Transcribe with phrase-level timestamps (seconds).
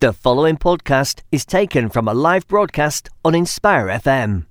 [0.00, 4.46] The following podcast is taken from a live broadcast on Inspire FM.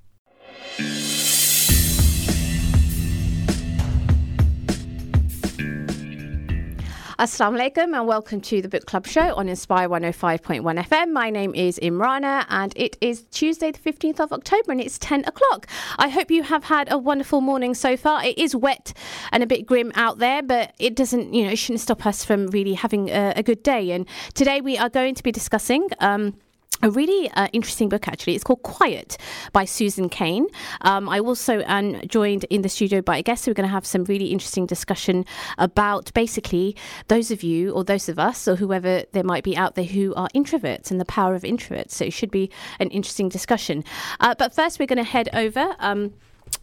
[7.20, 11.12] Assalamu alaikum and welcome to the Book Club Show on Inspire 105.1 FM.
[11.12, 15.26] My name is Imrana and it is Tuesday, the 15th of October, and it's 10
[15.26, 15.66] o'clock.
[15.98, 18.24] I hope you have had a wonderful morning so far.
[18.24, 18.94] It is wet
[19.32, 22.24] and a bit grim out there, but it doesn't, you know, it shouldn't stop us
[22.24, 23.90] from really having a, a good day.
[23.94, 25.90] And today we are going to be discussing.
[26.00, 26.36] Um,
[26.84, 28.36] a really uh, interesting book, actually.
[28.36, 29.18] It's called Quiet
[29.52, 30.48] by Susan Cain.
[30.82, 33.44] Um, I also am joined in the studio by a guest.
[33.44, 35.26] So we're going to have some really interesting discussion
[35.58, 36.76] about basically
[37.08, 40.14] those of you or those of us or whoever there might be out there who
[40.16, 41.92] are introverts and the power of introverts.
[41.92, 43.84] So it should be an interesting discussion.
[44.20, 45.76] Uh, but first, we're going to head over.
[45.80, 46.14] Um,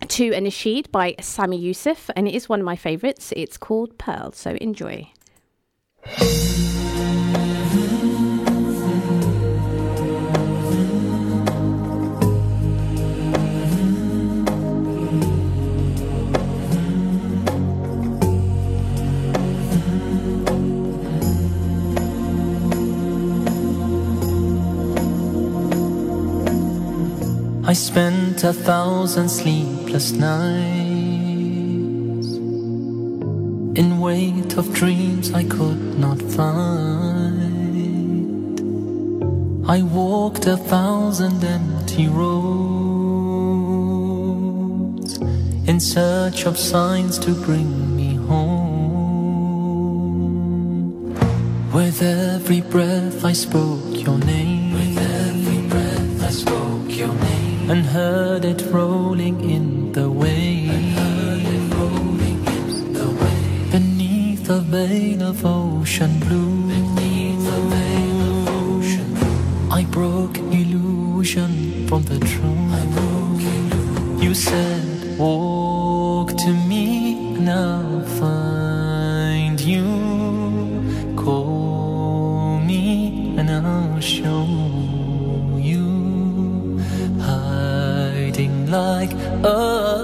[0.08, 3.34] to a Nasheed by Sami Yusuf, and it is one of my favorites.
[3.36, 5.10] It's called Pearl, so enjoy.
[27.66, 30.36] I spent a thousand sleepless nights
[33.80, 36.60] in wait of dreams I could not find.
[39.66, 42.36] I walked a thousand empty roads
[45.66, 48.74] in search of signs to bring me home.
[51.72, 54.63] With every breath I spoke your name.
[57.70, 60.72] And heard it rolling in the waves.
[63.70, 66.54] Beneath a veil of ocean blue.
[69.74, 74.22] I broke illusion from the truth.
[74.22, 77.48] You said, Walk to me and
[88.76, 89.12] like
[89.44, 90.03] a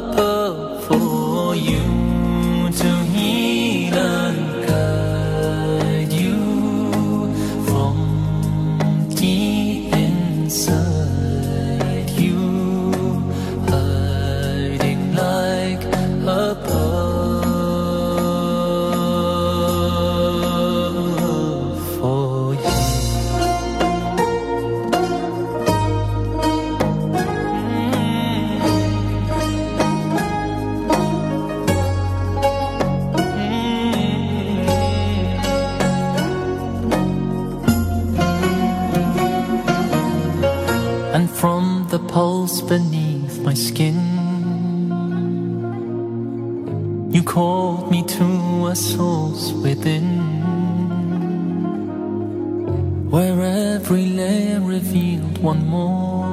[54.90, 56.26] revealed one more,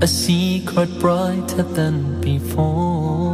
[0.00, 3.32] a secret brighter than before.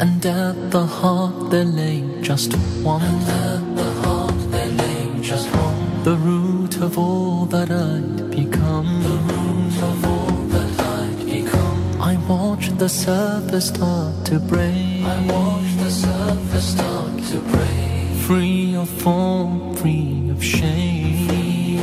[0.00, 3.02] And at the heart there lay just one.
[3.02, 6.02] And at the heart there lay just one.
[6.04, 9.02] The root of all that I'd become.
[9.02, 12.00] The root of all that I'd become.
[12.00, 15.04] I watched the surface start to break.
[15.04, 17.95] I watched the surface start to break.
[18.26, 21.78] Free of form, free of shame.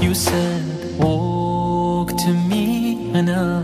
[0.00, 3.63] You said, walk to me and I'll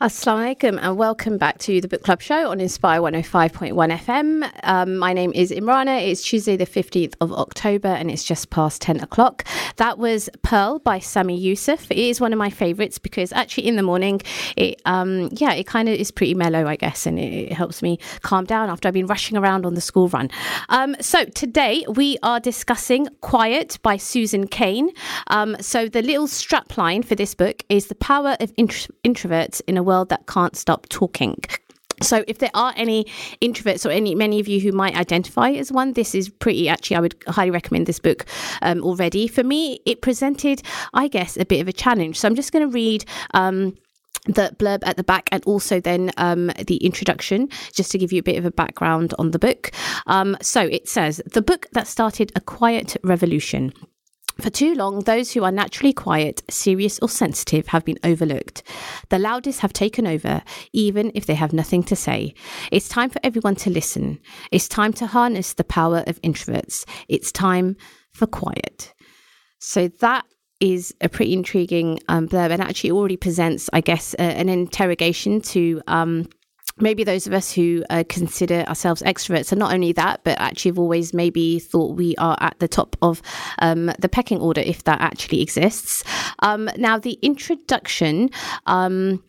[0.00, 4.50] Assalamu alaikum and welcome back to the Book Club Show on Inspire 105.1 FM.
[4.62, 6.02] Um, my name is Imrana.
[6.08, 9.44] It's Tuesday, the 15th of October, and it's just past 10 o'clock.
[9.76, 11.90] That was Pearl by Sami Yusuf.
[11.90, 14.22] It is one of my favorites because actually in the morning,
[14.56, 17.82] it um, yeah, it kind of is pretty mellow, I guess, and it, it, helps
[17.82, 20.30] me calm down after I've been rushing around on the school run.
[20.70, 24.92] Um, so today we are discussing Quiet by Susan Cain.
[25.26, 29.76] Um, so the little strapline for this book is The Power of Intro- Introverts in
[29.76, 31.36] a world that can't stop talking.
[32.02, 33.04] So, if there are any
[33.42, 36.68] introverts or any many of you who might identify as one, this is pretty.
[36.68, 38.24] Actually, I would highly recommend this book
[38.62, 39.28] um, already.
[39.28, 40.62] For me, it presented,
[40.94, 42.18] I guess, a bit of a challenge.
[42.18, 43.04] So, I'm just going to read.
[43.34, 43.74] Um,
[44.26, 48.20] the blurb at the back and also then um, the introduction, just to give you
[48.20, 49.70] a bit of a background on the book.
[50.06, 53.72] Um, so it says the book that started a quiet revolution.
[54.38, 58.62] For too long, those who are naturally quiet, serious, or sensitive have been overlooked.
[59.10, 60.42] The loudest have taken over,
[60.72, 62.34] even if they have nothing to say.
[62.72, 64.18] It's time for everyone to listen.
[64.50, 66.86] It's time to harness the power of introverts.
[67.08, 67.76] It's time
[68.12, 68.94] for quiet.
[69.58, 70.24] So that
[70.60, 75.40] is a pretty intriguing um, blurb and actually already presents, I guess, uh, an interrogation
[75.42, 75.82] to.
[75.86, 76.28] Um,
[76.80, 80.70] maybe those of us who uh, consider ourselves extroverts, and not only that, but actually
[80.70, 83.22] have always maybe thought we are at the top of
[83.60, 86.04] um, the pecking order, if that actually exists.
[86.40, 88.30] Um, now, the introduction.
[88.66, 89.22] Um,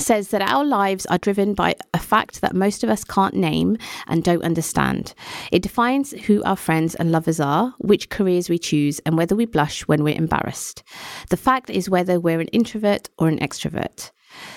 [0.00, 3.76] says that our lives are driven by a fact that most of us can't name
[4.06, 5.14] and don't understand.
[5.52, 9.46] It defines who our friends and lovers are, which careers we choose, and whether we
[9.46, 10.82] blush when we're embarrassed.
[11.30, 14.12] The fact is whether we're an introvert or an extrovert.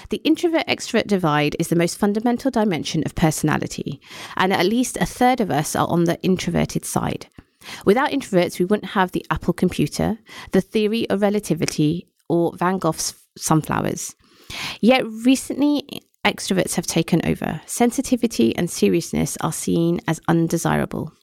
[0.10, 4.02] The introvert extrovert divide is the most fundamental dimension of personality,
[4.36, 7.28] and at least a third of us are on the introverted side.
[7.86, 10.18] Without introverts, we wouldn't have the Apple computer,
[10.52, 14.16] the theory of relativity, or Van Gogh's sunflowers.
[14.82, 17.62] Yet recently, extroverts have taken over.
[17.66, 21.14] Sensitivity and seriousness are seen as undesirable.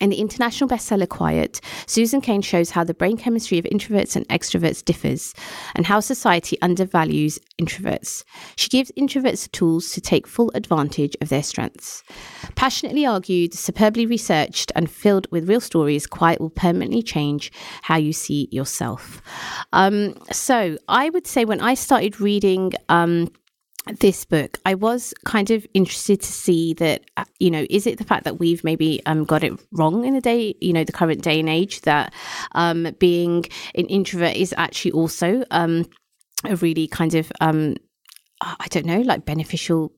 [0.00, 4.26] In the international bestseller Quiet, Susan Cain shows how the brain chemistry of introverts and
[4.28, 5.32] extroverts differs
[5.76, 8.24] and how society undervalues introverts.
[8.56, 12.02] She gives introverts the tools to take full advantage of their strengths.
[12.56, 17.52] Passionately argued, superbly researched, and filled with real stories, Quiet will permanently change
[17.82, 19.22] how you see yourself.
[19.72, 23.30] Um, so I would say when I started reading, um,
[23.98, 27.98] this book, I was kind of interested to see that, uh, you know, is it
[27.98, 30.92] the fact that we've maybe um, got it wrong in the day, you know, the
[30.92, 32.14] current day and age that
[32.52, 33.44] um, being
[33.74, 35.84] an introvert is actually also um,
[36.44, 37.76] a really kind of, um,
[38.40, 39.92] I don't know, like beneficial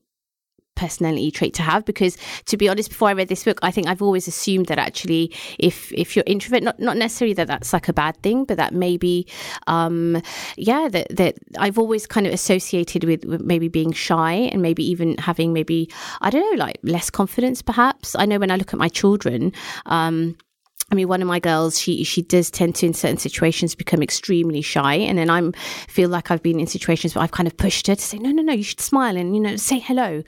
[0.75, 3.87] personality trait to have because to be honest before i read this book i think
[3.87, 7.87] i've always assumed that actually if if you're introvert not not necessarily that that's like
[7.87, 9.25] a bad thing but that maybe
[9.67, 10.21] um
[10.57, 14.83] yeah that that i've always kind of associated with, with maybe being shy and maybe
[14.83, 15.89] even having maybe
[16.21, 18.15] i don't know like less confidence perhaps.
[18.15, 19.53] I know when i look at my children
[19.85, 20.35] um
[20.91, 24.03] I mean, one of my girls, she she does tend to, in certain situations, become
[24.03, 25.51] extremely shy, and then I'm
[25.87, 28.29] feel like I've been in situations where I've kind of pushed her to say, no,
[28.31, 30.21] no, no, you should smile and you know say hello.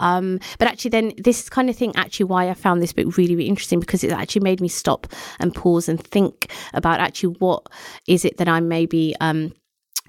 [0.00, 3.34] Um, but actually, then this kind of thing, actually, why I found this book really,
[3.34, 5.06] really interesting because it actually made me stop
[5.40, 7.66] and pause and think about actually what
[8.06, 9.52] is it that I'm maybe um,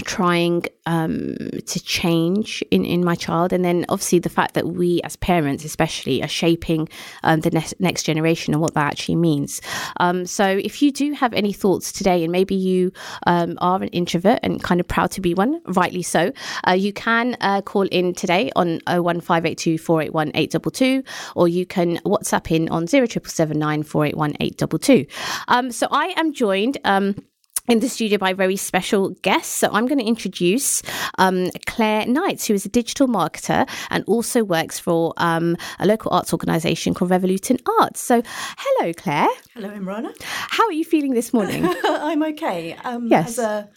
[0.06, 1.36] trying um,
[1.66, 3.54] to change in, in my child.
[3.54, 6.90] And then obviously the fact that we as parents, especially, are shaping
[7.24, 9.62] um, the ne- next generation and what that actually means.
[9.98, 12.92] Um, so if you do have any thoughts today, and maybe you
[13.28, 16.32] um, are an introvert and kind of proud to be one, rightly so,
[16.68, 21.04] uh, you can uh, call in today on 01582 481 822,
[21.36, 25.06] or you can WhatsApp in on 07779 481 822.
[25.48, 27.16] Um, so I am joined um,
[27.70, 29.54] in the studio by very special guests.
[29.54, 30.82] So I'm going to introduce
[31.18, 36.12] um, Claire Knights, who is a digital marketer and also works for um, a local
[36.14, 38.02] arts organisation called Revolution Arts.
[38.02, 38.22] So
[38.58, 39.30] hello, Claire.
[39.54, 40.14] Hello, Imrana.
[40.22, 41.66] How are you feeling this morning?
[41.86, 42.76] I'm okay.
[42.84, 43.38] Um, yes.
[43.38, 43.70] As a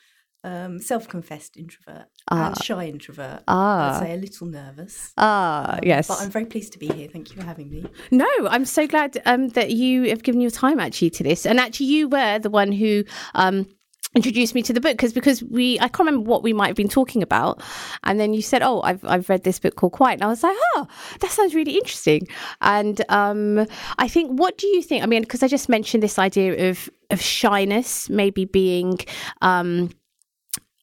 [0.43, 2.49] um, self-confessed introvert ah.
[2.49, 3.97] and shy introvert, ah.
[3.97, 5.13] I'd say a little nervous.
[5.17, 6.09] Ah, um, yes.
[6.09, 7.09] But I'm very pleased to be here.
[7.09, 7.87] Thank you for having me.
[8.11, 11.47] No, I'm so glad um, that you have given your time actually to this.
[11.47, 13.67] And actually, you were the one who um,
[14.17, 16.77] introduced me to the book because because we I can't remember what we might have
[16.77, 17.63] been talking about,
[18.03, 20.43] and then you said, "Oh, I've I've read this book called Quiet," and I was
[20.43, 20.89] like, "Oh,
[21.21, 22.27] that sounds really interesting."
[22.61, 23.67] And um,
[23.99, 25.05] I think, what do you think?
[25.05, 28.99] I mean, because I just mentioned this idea of of shyness maybe being.
[29.43, 29.91] Um,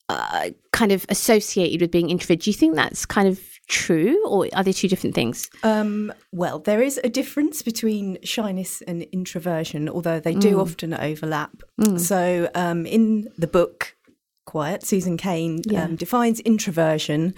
[0.09, 2.41] uh, kind of associated with being introverted.
[2.43, 3.39] Do you think that's kind of
[3.73, 5.49] true, or are they two different things?
[5.63, 10.61] Um, well, there is a difference between shyness and introversion, although they do mm.
[10.61, 11.63] often overlap.
[11.81, 11.99] Mm.
[11.99, 13.95] So, um, in the book
[14.45, 15.85] Quiet, Susan Cain yeah.
[15.85, 17.33] um, defines introversion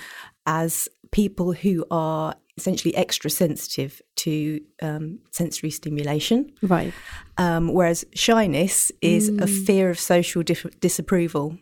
[0.46, 6.52] as people who are essentially extra sensitive to um, sensory stimulation.
[6.62, 6.94] Right.
[7.38, 11.58] Um, whereas shyness is a fear of social dif- disapproval.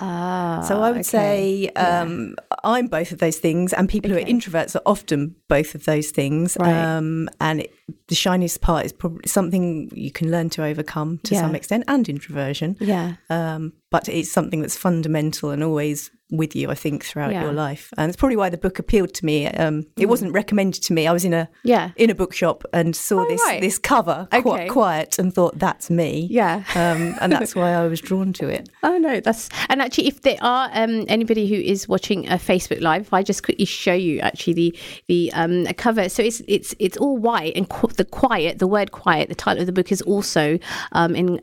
[0.00, 1.02] Ah, So I would okay.
[1.02, 5.74] say um, I'm both of those things, and people who are introverts are often both
[5.74, 6.56] of those things.
[6.58, 6.72] Right.
[6.72, 7.72] Um, and it,
[8.08, 11.42] the shyness part is probably something you can learn to overcome to Yeah.
[11.42, 12.76] some extent, and introversion.
[12.80, 13.14] Yeah.
[13.28, 17.42] Um, but it's something that's fundamental and always with you, I think, throughout Yeah.
[17.42, 17.92] your life.
[17.98, 19.46] And it's probably why the book appealed to me.
[19.48, 21.06] Um, it wasn't recommended to me.
[21.06, 21.90] I was in a Yeah.
[21.96, 23.60] in a bookshop and saw Oh, this right.
[23.60, 24.68] this cover, Okay.
[24.68, 26.26] quiet, and thought that's me.
[26.30, 26.62] Yeah.
[26.74, 28.68] Um, and that's why I was drawn to it.
[28.82, 32.80] Oh no, that's and actually, if there are um, anybody who is watching a Facebook
[32.80, 36.74] Live, if I just quickly show you actually the the um, cover, so it's it's
[36.78, 39.92] it's all white and qu- the quiet, the word quiet, the title of the book
[39.92, 40.58] is also
[40.92, 41.38] um, in.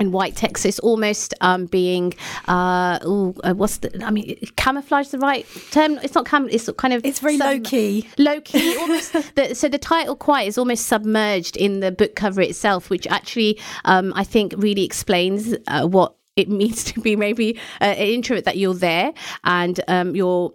[0.00, 2.14] In white it's almost um, being,
[2.48, 4.02] uh, ooh, uh, what's the?
[4.02, 5.98] I mean, camouflage the right term.
[6.02, 6.48] It's not cam.
[6.48, 8.08] It's kind of It's very sub- low key.
[8.16, 12.40] low key almost the, so the title quiet is almost submerged in the book cover
[12.40, 17.58] itself which actually um, i think really explains uh, what it means to be maybe
[17.80, 19.12] uh, an introvert that you're there
[19.44, 20.50] and um, you're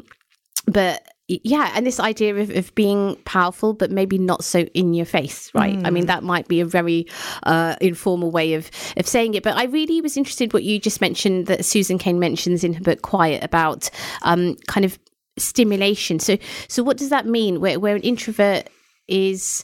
[0.66, 5.06] but yeah and this idea of, of being powerful but maybe not so in your
[5.06, 5.80] face right?
[5.84, 7.08] I mean that might be a very
[7.44, 11.02] uh, informal way of of saying it but i really was interested what you just
[11.02, 13.90] mentioned that susan cain mentions in her book quiet about
[14.22, 15.00] um, kind of
[15.38, 16.20] stimulation.
[16.20, 17.60] So so what does that mean?
[17.60, 18.70] Where, where an introvert
[19.08, 19.64] is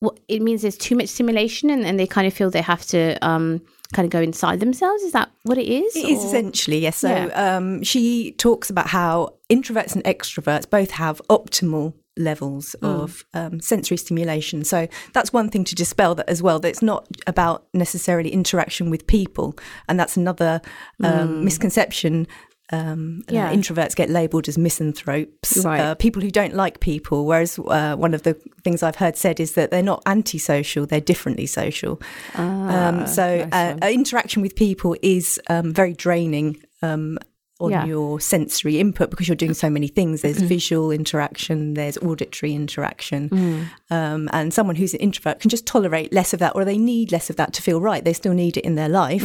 [0.00, 2.84] what it means there's too much stimulation and, and they kind of feel they have
[2.86, 6.26] to um kind of go inside themselves is that what it is It is or-
[6.28, 6.96] essentially, yes.
[6.98, 7.56] So Yeah.
[7.56, 12.88] um, she talks about how introverts and extroverts both have optimal levels Mm.
[13.02, 14.64] of um, sensory stimulation.
[14.64, 16.58] So that's one thing to dispel that as well.
[16.60, 19.56] That it's not about necessarily interaction with people,
[19.88, 20.60] and that's another
[21.02, 22.26] um, misconception.
[22.72, 23.52] Um, uh, Mm.
[23.54, 25.80] Introverts get labelled as misanthropes, Right.
[25.80, 27.26] uh, people who don't like people.
[27.26, 31.00] Whereas uh, one of the things I've heard said is that they're not antisocial; they're
[31.00, 32.00] differently social.
[32.34, 37.18] Ah, um, so uh, uh, interaction with people is um, very draining um,
[37.60, 37.84] on Yeah.
[37.84, 40.22] your sensory input because you're doing so many things.
[40.22, 46.12] There's visual interaction, there's auditory interaction, um, and someone who's an introvert can just tolerate
[46.12, 48.02] less of that, or they need less of that to feel right.
[48.04, 49.22] They still need it in their life,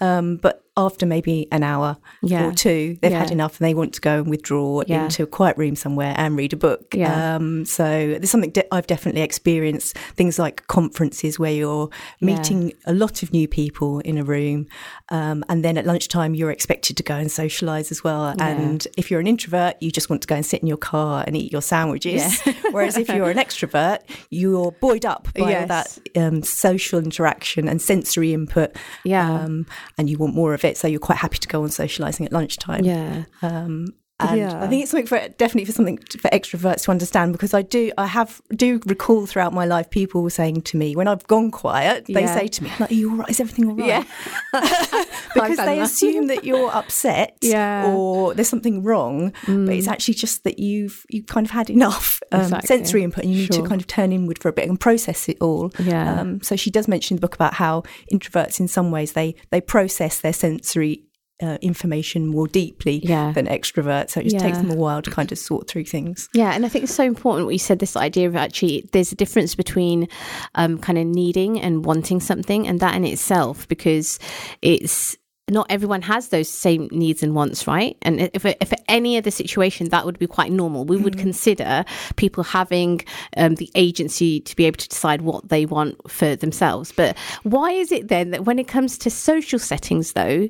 [0.00, 2.48] um, but after maybe an hour Yeah.
[2.48, 5.04] or two, they've had enough and they want to go and withdraw Yeah.
[5.04, 6.94] into a quiet room somewhere and read a book.
[6.94, 7.36] Yeah.
[7.36, 9.96] Um, so there's something de- I've definitely experienced.
[10.16, 11.88] Things like conferences where you're
[12.20, 14.66] meeting a lot of new people in a room,
[15.10, 18.34] um, and then at lunchtime you're expected to go and socialise as well.
[18.38, 21.24] And if you're an introvert, you just want to go and sit in your car
[21.26, 22.40] and eat your sandwiches.
[22.70, 25.68] Whereas if you're an extrovert, you're buoyed up by all Yes.
[25.68, 28.76] that um, social interaction and sensory input.
[29.04, 29.30] Yeah.
[29.32, 29.66] Um,
[29.96, 32.32] and you want more of it, so you're quite happy to go on socialising at
[32.32, 32.84] lunchtime.
[32.84, 34.62] yeah Um, and Yeah.
[34.64, 37.92] I think it's something for definitely for something for extroverts to understand because I do
[37.98, 41.50] I have do recall throughout my life people were saying to me when I've gone
[41.50, 42.34] quiet they Yeah.
[42.34, 43.28] say to me like, "Are you all right?
[43.30, 43.86] Is everything all right?"
[44.54, 45.04] Yeah.
[45.34, 45.84] because they that.
[45.84, 47.92] assume that you're upset Yeah.
[47.92, 52.20] or there's something wrong, but it's actually just that you've you've kind of had enough
[52.32, 52.66] um, Exactly.
[52.66, 53.62] sensory input and you need Sure.
[53.62, 55.72] to kind of turn inward for a bit and process it all.
[55.78, 56.20] Yeah.
[56.20, 57.82] Um, so she does mention in the book about how
[58.12, 61.02] introverts, in some ways, they they process their sensory.
[61.42, 63.30] Uh, information more deeply Yeah.
[63.32, 66.30] than extroverts, so it just takes them a while to kind of sort through things.
[66.32, 67.78] Yeah, and I think it's so important what you said.
[67.78, 70.08] This idea of actually, there's a difference between
[70.54, 74.18] um, kind of needing and wanting something, and that in itself, because
[74.62, 75.14] it's
[75.50, 77.98] not everyone has those same needs and wants, right?
[78.00, 80.86] And if if any other situation, that would be quite normal.
[80.86, 81.84] We would consider
[82.16, 83.02] people having
[83.36, 86.92] um, the agency to be able to decide what they want for themselves.
[86.96, 90.48] But why is it then that when it comes to social settings, though?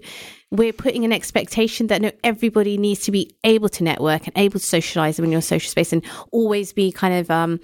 [0.50, 4.60] We're putting an expectation that no everybody needs to be able to network and able
[4.60, 7.58] to socialize in your social space and always be kind of um,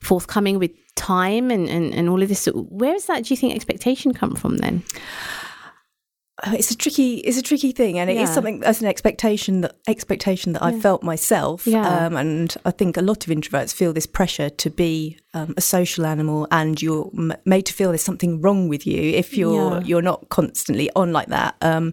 [0.00, 2.46] forthcoming with time and, and, and all of this.
[2.46, 4.82] Where does that do you think expectation come from then
[6.52, 8.34] it's a tricky it's a tricky thing and it is Yeah.
[8.34, 12.06] something that's an expectation that expectation that I felt myself Yeah.
[12.06, 15.60] um, and I think a lot of introverts feel this pressure to be um, a
[15.60, 19.74] social animal and you're m- made to feel there's something wrong with you if you're
[19.74, 19.80] Yeah.
[19.84, 21.92] you're not constantly on like that um,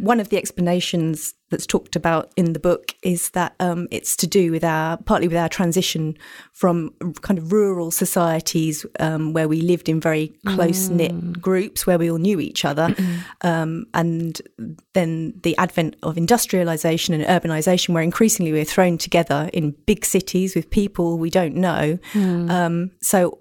[0.00, 4.26] one of the explanations that's talked about in the book is that um, it's to
[4.26, 6.16] do with our partly with our transition
[6.52, 11.98] from kind of rural societies um, where we lived in very close knit groups where
[11.98, 12.94] we all knew each other,
[13.42, 14.40] um, and
[14.94, 20.54] then the advent of industrialization and urbanization, where increasingly we're thrown together in big cities
[20.54, 21.98] with people we don't know.
[22.50, 23.40] Um, so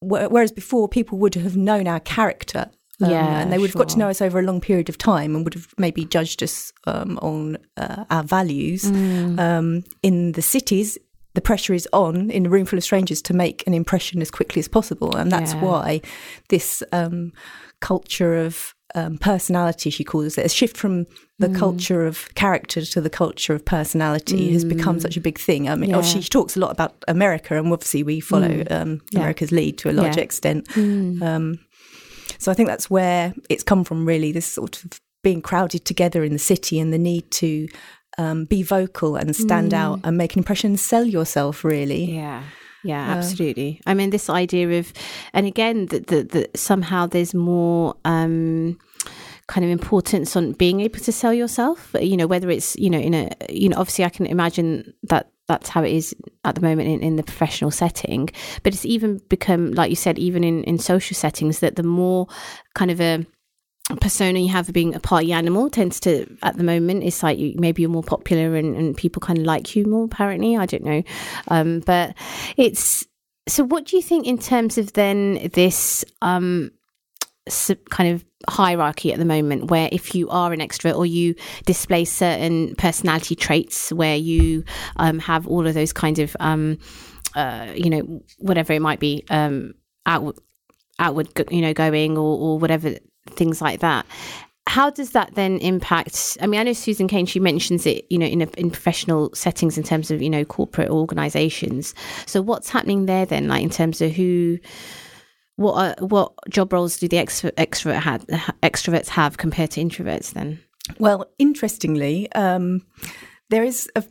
[0.00, 2.70] whereas before people would have known our character
[3.00, 4.96] Um, Yeah, and they would have got to know us over a long period of
[4.98, 8.84] time and would have maybe judged us um, on uh, our values.
[8.84, 9.38] Mm.
[9.40, 10.96] Um, in the cities,
[11.34, 14.30] the pressure is on in a room full of strangers to make an impression as
[14.30, 15.60] quickly as possible, and that's Yeah.
[15.64, 16.00] why
[16.48, 17.32] this um,
[17.80, 21.06] culture of um, personality, she calls it, a shift from
[21.40, 21.56] the Mm.
[21.58, 25.68] culture of character to the culture of personality has become such a big thing.
[25.68, 26.04] I mean, oh, Yeah.
[26.04, 29.18] she talks a lot about America, and obviously we follow um, Yeah.
[29.18, 30.68] America's lead to a large extent.
[32.38, 36.22] So I think that's where it's come from, really, this sort of being crowded together
[36.22, 37.68] in the city and the need to
[38.18, 42.04] um, be vocal and stand out and make an impression sell yourself, really.
[42.04, 42.42] Yeah.
[42.84, 43.80] Yeah, absolutely.
[43.86, 44.92] I mean, this idea of,
[45.32, 48.78] and again, that that that somehow there's more um,
[49.46, 51.94] kind of importance on being able to sell yourself.
[51.98, 55.30] You know, whether it's you know in a you know obviously I can imagine that
[55.46, 58.30] that's how it is at the moment in, in the professional setting,
[58.62, 62.26] but it's even become like you said, even in in social settings, that the more
[62.74, 63.26] kind of a
[64.00, 67.38] persona you have of being a party animal tends to at the moment it's like
[67.38, 70.56] you, maybe you're more popular and, and people kind of like you more apparently.
[70.56, 71.02] I don't know.
[71.48, 72.14] Um but
[72.56, 73.06] it's
[73.46, 76.70] so what do you think in terms of then this um
[77.90, 81.34] kind of hierarchy at the moment where if you are an extrovert or you
[81.66, 84.64] display certain personality traits where you
[84.96, 86.78] um have all of those kind of um
[87.34, 89.74] uh you know whatever it might be um
[90.06, 90.36] outward
[90.98, 92.94] outward you know going or, or whatever
[93.30, 94.06] things like that.
[94.66, 98.16] How does that then impact i mean i know susan cain she mentions it you
[98.16, 101.94] know in a, in professional settings in terms of you know corporate organizations.
[102.26, 104.58] So what's happening there then like in terms of who
[105.56, 108.26] what are, what job roles do the extro, extrovert had,
[108.62, 110.60] extroverts have compared to introverts then
[110.98, 112.84] Well, interestingly, um,
[113.50, 114.04] there is a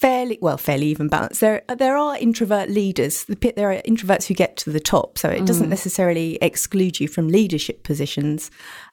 [0.00, 1.40] fairly well, fairly even balance.
[1.40, 3.24] There, there are introvert leaders.
[3.24, 7.06] The There are introverts who get to the top, so it doesn't necessarily exclude you
[7.08, 8.50] from leadership positions.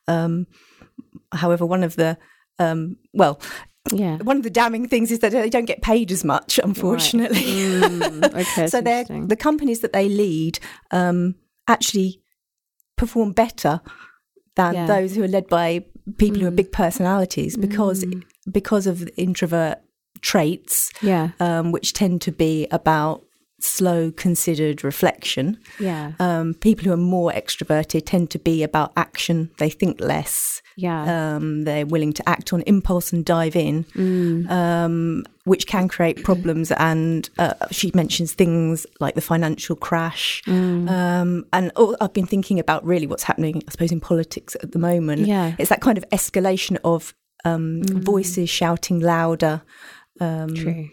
[0.08, 0.48] Um,
[1.32, 2.17] however, one of the
[2.60, 3.39] um, well,
[3.93, 7.76] yeah one of the damning things is that they don't get paid as much, unfortunately.
[8.26, 10.60] okay so they're the companies that they lead
[10.91, 11.36] um,
[11.67, 12.21] actually
[12.95, 13.82] perform better
[14.56, 14.88] than Yeah.
[14.88, 15.86] those who are led by
[16.17, 18.06] people who are big personalities because
[18.51, 19.77] because of introvert
[20.21, 21.32] traits yeah.
[21.39, 23.23] um, which tend to be about
[23.60, 25.58] slow considered reflection.
[25.80, 26.13] Yeah.
[26.19, 29.51] Um, people who are more extroverted tend to be about action.
[29.58, 33.86] They think less yeah um, they're willing to act on impulse and dive in,
[34.50, 36.72] um, which can create problems.
[36.72, 40.44] And uh, she mentions things like the financial crash.
[40.88, 44.72] Um, and oh, I've been thinking about really what's happening, I suppose, in politics at
[44.72, 45.28] the moment.
[45.28, 45.56] Yeah.
[45.58, 47.13] It's that kind of escalation of
[47.44, 49.63] um, voices shouting louder.
[50.20, 50.90] Um, true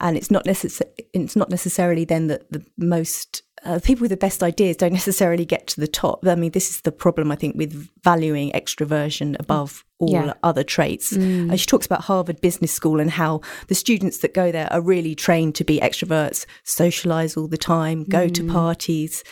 [0.00, 0.82] and it's not necess-
[1.12, 5.44] it's not necessarily then that the most uh, people with the best ideas don't necessarily
[5.44, 6.26] get to the top.
[6.26, 9.40] I mean, this is the problem I think with valuing extroversion mm.
[9.40, 10.34] above all Yeah.
[10.42, 11.12] other traits.
[11.12, 14.80] And she talks about Harvard Business School and how the students that go there are
[14.80, 18.52] really trained to be extroverts, socialize all the time, go to mm.
[18.52, 19.24] parties,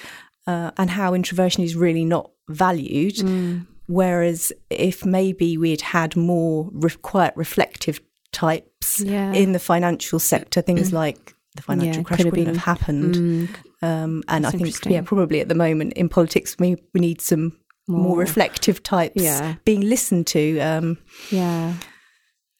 [0.47, 3.19] uh, and how introversion is really not valued.
[3.87, 8.01] Whereas if maybe we'd had more re- quiet, reflective
[8.35, 9.33] types Yeah.
[9.33, 13.49] in the financial sector, things like the financial Yeah, crash wouldn't have happened.
[13.81, 17.57] Um, and I think, yeah, probably at the moment in politics, we, we need some
[17.87, 18.19] more, More.
[18.19, 19.55] reflective types Yeah.
[19.65, 20.59] being listened to.
[20.61, 20.99] Um,
[21.31, 21.75] yeah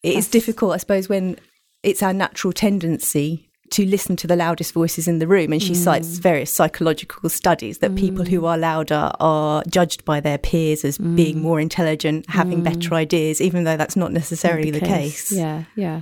[0.03, 1.37] it is That's- difficult, I suppose, when
[1.81, 5.51] it's our natural tendency to listen to the loudest voices in the room.
[5.51, 5.75] And she Mm.
[5.83, 10.97] cites various psychological studies that people who are louder are judged by their peers as
[10.97, 11.15] Mm.
[11.15, 15.31] being more intelligent, having better ideas, even though that's not necessarily the, case.
[15.31, 16.01] Yeah, yeah.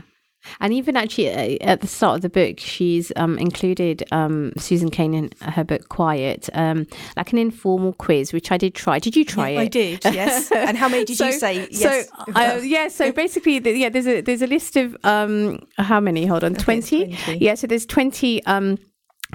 [0.59, 4.89] And even actually uh, at the start of the book, she's um, included um, Susan
[4.89, 8.99] Cain in her book Quiet, um, like an informal quiz, which I did try.
[8.99, 9.63] Did you try Yeah, it?
[9.63, 10.51] I did, yes.
[10.55, 11.67] and how many did you say?
[11.71, 12.09] Yes.
[12.09, 15.99] So, uh, yeah, so basically, the, yeah, there's a there's a list of um, how
[15.99, 16.25] many?
[16.25, 17.15] Hold on, twenty.
[17.15, 17.37] 20.
[17.37, 18.77] Yeah, so there's twenty um,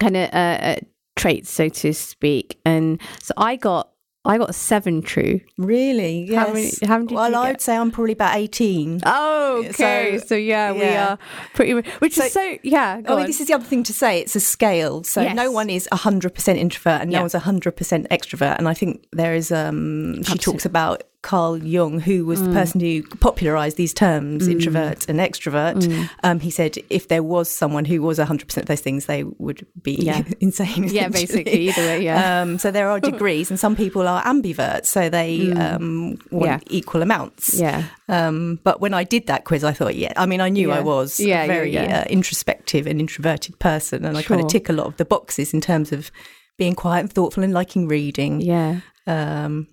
[0.01, 0.77] kind of uh, uh,
[1.17, 3.91] traits, so to speak, and so I got
[4.25, 5.41] I got seven true.
[5.57, 6.27] really?
[6.29, 6.47] Yes.
[6.47, 9.01] How many- how many well, I'd say I'm probably about 18.
[9.07, 10.19] Oh, okay.
[10.19, 11.19] So, So, yeah, we are
[11.55, 11.73] pretty.
[12.01, 13.01] Which So- is so yeah.
[13.01, 13.27] Go Oh, on.
[13.27, 14.21] this is the other thing to say.
[14.21, 15.35] It's a scale, so Yes.
[15.37, 17.19] no one is hundred percent introvert and Yeah.
[17.19, 18.59] no one's hundred percent extrovert.
[18.59, 19.51] And I think there is.
[19.51, 22.47] Um, she talks about Carl Jung, who was Mm.
[22.47, 25.75] the person who popularised these terms, introvert and extrovert.
[25.83, 26.09] Mm.
[26.23, 29.25] Um, he said if there was someone who was hundred percent of those things, they
[29.25, 30.23] would be Yeah.
[30.41, 30.85] insane.
[30.89, 32.41] Yeah, basically, either way, yeah.
[32.43, 36.45] Um, so there are degrees, and some people are ambiverts, so they um, want Mm.
[36.47, 36.59] Yeah.
[36.71, 37.59] equal amounts.
[37.59, 37.85] Yeah.
[38.09, 40.77] Um, but when I did that quiz, I thought, yeah, I mean, I knew Yeah.
[40.77, 41.77] I was a very.
[41.77, 45.53] Uh, introspective and introverted person, and I kind of tick a lot of the boxes
[45.53, 46.11] in terms of
[46.57, 48.41] being quiet and thoughtful and liking reading.
[48.41, 48.81] Yeah.
[49.07, 49.67] Um,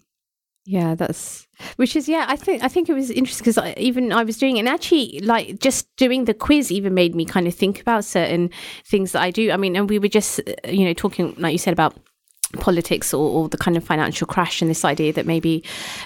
[0.65, 2.25] Yeah, that's which is yeah.
[2.27, 4.69] I think I think it was interesting because I, even I was doing it and
[4.69, 8.49] actually like just doing the quiz even made me kind of think about certain
[8.83, 9.51] things that I do.
[9.51, 11.95] I mean, and we were just uh, you know talking like you said about
[12.59, 15.63] politics or, or the kind of financial crash and this idea that maybe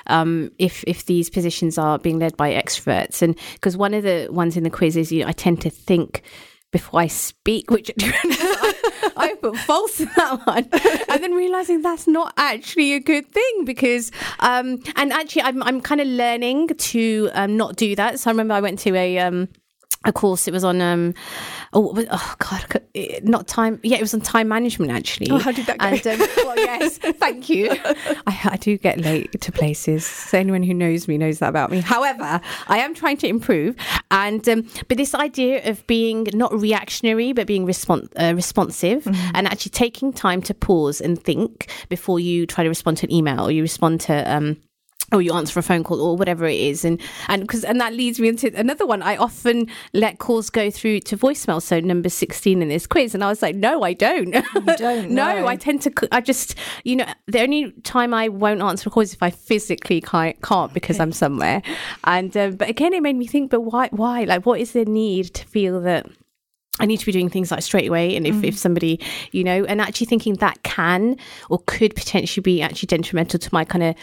[0.07, 4.27] um, if if these positions are being led by extroverts and because one of the
[4.29, 6.21] ones in the quiz is you know, I tend to think
[6.71, 10.69] before I speak, which I, I put false in that one,
[11.09, 15.81] and then realizing that's not actually a good thing because, um, and actually I'm I'm
[15.81, 18.19] kind of learning to um, not do that.
[18.19, 19.49] So I remember I went to a um,
[20.05, 20.47] a course.
[20.47, 21.13] It was on um,
[21.73, 22.81] oh, oh god,
[23.23, 23.79] not time.
[23.83, 25.29] Yeah, it was on time management actually.
[25.29, 25.87] Oh, how did that go?
[25.87, 27.69] And, um, well, yes, thank you.
[27.71, 31.69] I, I, do get late to places, so anyone who knows me knows that about
[31.69, 31.81] me.
[31.81, 33.75] However, I am trying to improve,
[34.09, 39.31] and um, but this idea of being not reactionary but being respons- uh, responsive mm-hmm.
[39.35, 43.11] and actually taking time to pause and think before you try to respond to an
[43.11, 44.57] email or you respond to um,
[45.11, 46.85] or you answer a phone call or whatever it is.
[46.85, 49.01] And and because and that leads me into another one.
[49.01, 51.61] I often let calls go through to voicemail.
[51.61, 53.13] So number 16 in this quiz.
[53.13, 54.33] And i was like no i don't.
[54.33, 58.61] You don't no i tend to i just you know the only time i won't
[58.61, 61.03] answer a call is if i physically can't, can't because okay.
[61.03, 61.61] i'm somewhere.
[62.03, 64.23] And um, but again it made me think but why why?
[64.23, 66.05] Like what is the need to feel that
[66.79, 68.15] I need to be doing things like straight away.
[68.15, 68.45] And if, mm.
[68.45, 68.99] if somebody,
[69.31, 71.17] you know, and actually thinking that can
[71.49, 73.95] or could potentially be actually detrimental to my kind of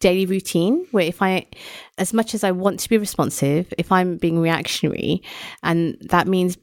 [0.00, 1.46] daily routine where if I,
[1.98, 5.22] as much as I want to be responsive, if I'm being reactionary,
[5.62, 6.58] and that means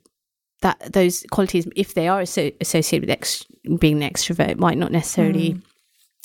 [0.62, 3.45] that those qualities, if they are associated with ex-
[3.80, 5.54] being an extrovert, might not necessarily.
[5.54, 5.62] Mm.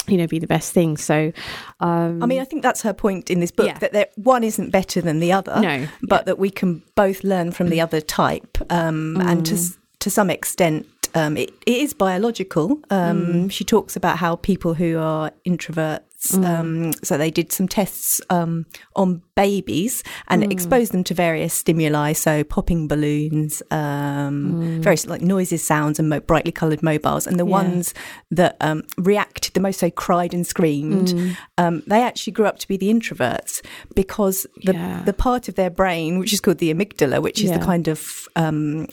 [0.08, 0.96] You know, be the best thing.
[0.96, 1.32] So,
[1.78, 3.78] um, I mean, I think that's her point in this book yeah.
[3.78, 6.24] that one isn't better than the other, no, but yeah.
[6.24, 9.24] that we can both learn from the other type, um, mm.
[9.24, 9.76] and to mm.
[10.00, 12.80] to some extent, um, it, it is biological.
[12.90, 13.52] Um, mm.
[13.52, 16.44] She talks about how people who are introverts Mm.
[16.46, 20.52] Um, so they did some tests um, on babies and mm.
[20.52, 24.78] exposed them to various stimuli, so popping balloons, um, mm.
[24.80, 27.26] various like noises, sounds, and mo- brightly coloured mobiles.
[27.26, 27.50] And the yeah.
[27.50, 27.94] ones
[28.30, 31.36] that um, reacted the most, so cried and screamed, mm.
[31.58, 35.02] um, they actually grew up to be the introverts because the yeah.
[35.04, 37.58] the part of their brain, which is called the amygdala, which is yeah.
[37.58, 38.86] the kind of um,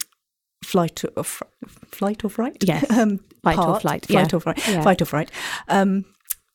[0.64, 1.44] flight or fr-
[1.92, 4.36] flight or fright, yes, um, fight part, or flight, flight yeah.
[4.36, 4.82] or fright, yeah.
[4.82, 5.32] fight or fright.
[5.68, 6.06] Um,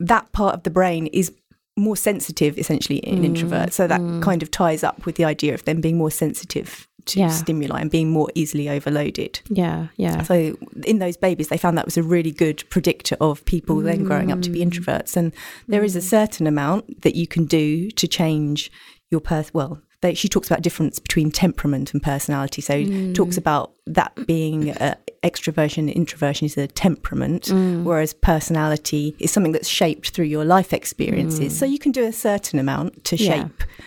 [0.00, 1.32] that part of the brain is
[1.76, 3.72] more sensitive essentially in mm, introverts.
[3.72, 4.22] So that mm.
[4.22, 7.28] kind of ties up with the idea of them being more sensitive to yeah.
[7.28, 9.40] stimuli and being more easily overloaded.
[9.48, 10.22] Yeah, yeah.
[10.22, 13.84] So in those babies, they found that was a really good predictor of people mm.
[13.84, 14.70] then growing up to be mm.
[14.70, 15.16] introverts.
[15.16, 15.32] And
[15.68, 16.02] there is a mm.
[16.02, 18.70] certain amount that you can do to change
[19.10, 19.50] your person.
[19.52, 22.62] Well, they, she talks about difference between temperament and personality.
[22.62, 23.14] So mm.
[23.14, 27.82] talks about that being uh, extroversion, and introversion is a temperament, mm.
[27.82, 31.52] whereas personality is something that's shaped through your life experiences.
[31.52, 31.56] Mm.
[31.56, 33.58] So you can do a certain amount to shape.
[33.58, 33.84] Yeah.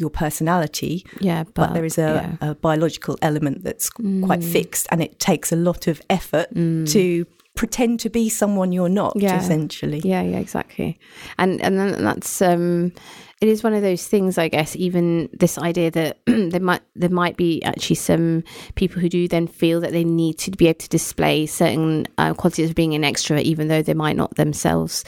[0.00, 2.50] Your personality, yeah, but, but there is a, yeah.
[2.50, 4.52] a, biological element that's quite mm.
[4.52, 6.88] fixed, and it takes a lot of effort mm.
[6.92, 9.14] to pretend to be someone you're not.
[9.16, 9.40] Yeah.
[9.40, 10.00] essentially.
[10.04, 11.00] Yeah, yeah, exactly.
[11.36, 12.92] And and then that's um,
[13.40, 14.74] it is one of those things, I guess.
[14.74, 18.42] Even this idea that there might there might be actually some
[18.74, 22.34] people who do then feel that they need to be able to display certain uh,
[22.34, 25.04] qualities of being an extrovert, even though they might not themselves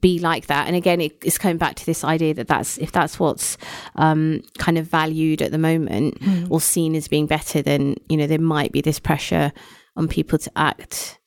[0.00, 0.66] be like that.
[0.66, 3.56] And again, it, it's coming back to this idea that that's if that's what's
[3.94, 6.50] um, kind of valued at the moment mm.
[6.50, 9.52] or seen as being better, then you know there might be this pressure
[9.96, 11.18] on people to act.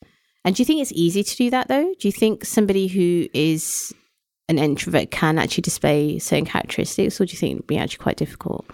[0.44, 1.94] And do you think it's easy to do that though?
[1.98, 3.94] Do you think somebody who is
[4.48, 8.16] an introvert can actually display certain characteristics, or do you think it'd be actually quite
[8.16, 8.66] difficult?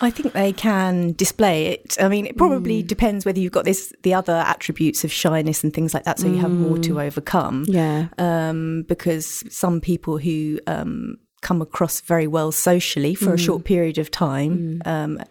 [0.00, 1.96] I think they can display it.
[2.00, 2.86] I mean, it probably mm.
[2.86, 6.26] depends whether you've got this the other attributes of shyness and things like that, so
[6.26, 6.34] mm.
[6.34, 7.04] you have more to mm.
[7.04, 7.64] overcome.
[7.68, 13.34] Yeah, um, because some people who um, come across very well socially for mm.
[13.34, 14.86] a short period of time mm.
[14.86, 15.22] um,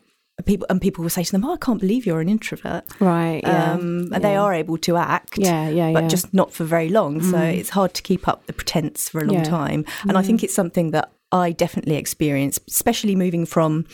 [0.45, 3.41] people and people will say to them, "Oh, I can't believe you're an introvert." Right.
[3.43, 3.73] Yeah.
[3.73, 5.37] Um, and they are able to act.
[5.37, 6.09] Yeah, yeah, but yeah.
[6.09, 7.21] just not for very long.
[7.21, 7.57] So mm.
[7.57, 9.43] it's hard to keep up the pretense for a long yeah.
[9.43, 9.85] time.
[10.03, 10.17] And mm.
[10.17, 13.85] I think it's something that I definitely experienced, especially moving from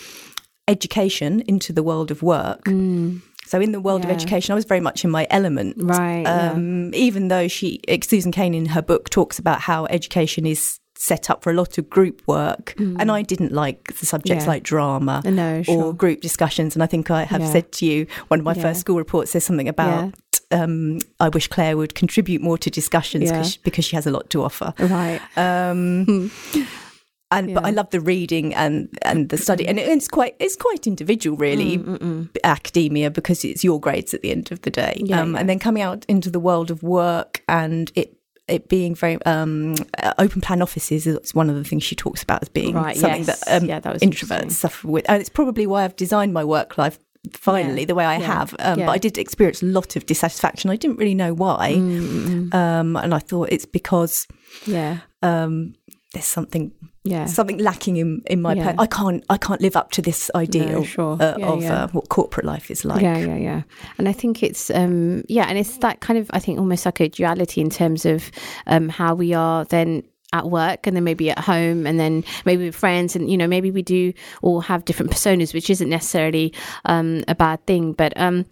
[0.68, 2.66] education into the world of work.
[2.66, 3.22] Mm.
[3.46, 4.10] So in the world yeah.
[4.10, 5.76] of education, I was very much in my element.
[5.78, 6.26] Right.
[6.26, 7.00] Um, yeah.
[7.00, 11.44] Even though she, Susan Cain, in her book, talks about how education is set up
[11.44, 12.96] for a lot of group work mm.
[13.00, 14.50] and I didn't like the subjects yeah.
[14.50, 15.86] like drama no, sure.
[15.86, 17.52] or group discussions and I think I have yeah.
[17.52, 18.64] said to you one of my yeah.
[18.64, 20.14] first school reports says something about
[20.50, 24.44] um, I wish Claire would contribute more to discussions because she has a lot to
[24.44, 26.32] offer right um,
[27.32, 30.88] and but I love the reading and and the study and it's quite it's quite
[30.88, 32.30] individual really Mm-mm.
[32.44, 35.84] academia because it's your grades at the end of the day um, and then coming
[35.84, 40.62] out into the world of work and it it being very um, uh, open plan
[40.62, 43.44] offices is one of the things she talks about as being Right, something yes.
[43.44, 46.44] that, um, Yeah, that was introverts suffer with, and it's probably why I've designed my
[46.46, 46.98] work life
[47.34, 48.56] finally Yeah, the way I yeah, have.
[48.60, 48.86] Um, yeah.
[48.86, 50.70] But I did experience a lot of dissatisfaction.
[50.70, 54.28] I didn't really know why, Mm, um, and I thought it's because
[54.66, 55.00] Yeah.
[55.22, 55.76] um,
[56.14, 56.72] there's something
[57.10, 57.26] Yeah.
[57.26, 58.54] something lacking in in my.
[58.54, 58.76] Yeah.
[58.78, 61.18] I can't I can't live up to this ideal sure.
[61.22, 61.84] uh, Yeah, of yeah.
[61.84, 63.02] Uh, what corporate life is like.
[63.02, 63.62] Yeah, yeah, yeah.
[63.98, 67.00] And I think it's um yeah, and it's that kind of I think almost like
[67.00, 68.32] a duality in terms of
[68.68, 72.66] um how we are then at work and then maybe at home and then maybe
[72.66, 76.54] with friends and you know maybe we do all have different personas which isn't necessarily
[76.84, 78.46] um a bad thing but um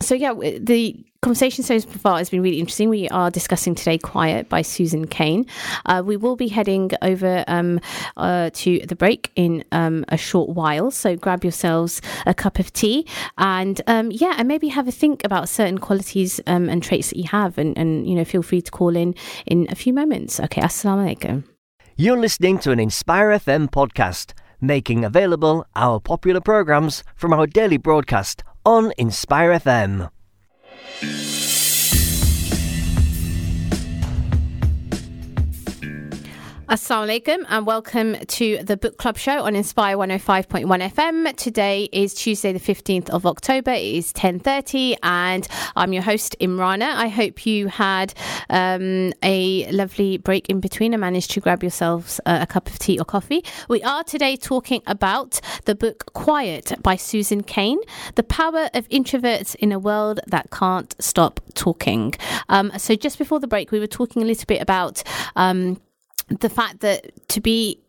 [0.00, 2.88] so yeah the conversation so far has been really interesting.
[2.88, 5.46] We are discussing today quiet by susan cain
[5.86, 7.80] uh, we will be heading over um,
[8.16, 10.92] uh, to the break in um, a short while.
[10.92, 13.04] So grab yourselves a cup of tea
[13.36, 17.18] and um, yeah and maybe have a think about certain qualities um, and traits that
[17.18, 20.38] you have and, and you know feel free to call in in a few moments.
[20.38, 21.44] Okay assalamu alaikum.
[21.96, 27.76] You're listening to an Inspire FM podcast, making available our popular programs from our daily
[27.76, 30.08] broadcast on Inspire FM.
[30.88, 31.37] Mm-hmm.
[36.68, 41.34] Assalamu alaikum and welcome to the book club show on Inspire 105.1 FM.
[41.34, 43.70] Today is Tuesday the 15th of October.
[43.70, 46.94] It is 10:30 and I'm your host Imrana.
[46.94, 48.12] I hope you had
[48.50, 52.78] um, a lovely break in between and managed to grab yourselves uh, a cup of
[52.78, 53.42] tea or coffee.
[53.70, 57.78] We are today talking about the book Quiet by Susan Cain,
[58.16, 62.12] The Power of Introverts in a World That Can't Stop Talking.
[62.50, 65.02] Um, so just before the break we were talking a little bit about
[65.34, 65.80] um,
[66.28, 67.80] the fact that to be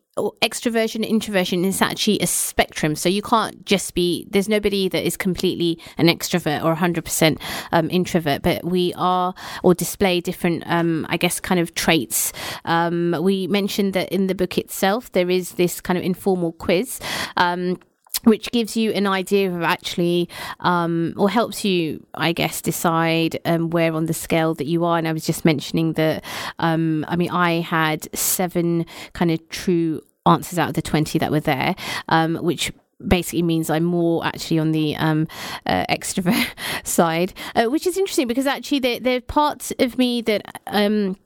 [0.41, 2.95] extroversion introversion is actually a spectrum.
[2.95, 7.39] So you can't just be there's nobody that is completely an extrovert or 100%
[7.71, 12.33] um, introvert but we are or display different um, i guess kind of traits.
[12.65, 16.99] Um, we mentioned that in the book itself there is this kind of informal quiz.
[17.37, 17.77] Um,
[18.23, 20.29] which gives you an idea of actually
[20.61, 24.97] um, or helps you i guess decide um, where on the scale that you are
[24.97, 26.23] and i was just mentioning that
[26.59, 31.31] um, i mean i had seven kind of true answers out of the 20 that
[31.31, 31.75] were there
[32.09, 32.71] um, which
[33.05, 35.27] basically means I'm more actually on the um,
[35.65, 36.47] uh, extrovert
[36.83, 40.61] side, uh, which is interesting because actually there, there are parts of me that.
[40.67, 41.17] Um,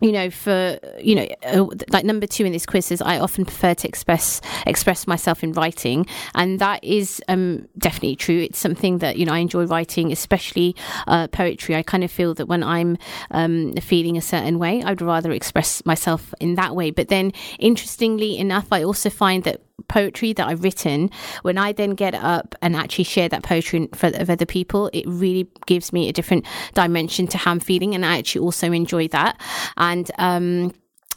[0.00, 3.44] you know, for you know, uh, like number two in this quiz is I often
[3.44, 8.38] prefer to express express myself in writing, and that is um, definitely true.
[8.38, 10.74] It's something that you know I enjoy writing, especially
[11.06, 11.76] uh, poetry.
[11.76, 12.96] I kind of feel that when I'm
[13.30, 16.90] um, feeling a certain way, I'd rather express myself in that way.
[16.90, 21.10] But then, interestingly enough, I also find that poetry that I've written,
[21.42, 25.04] when I then get up and actually share that poetry front of other people, it
[25.06, 29.08] really gives me a different dimension to how I'm feeling, and I actually also enjoy
[29.08, 29.40] that.
[29.76, 30.72] And um,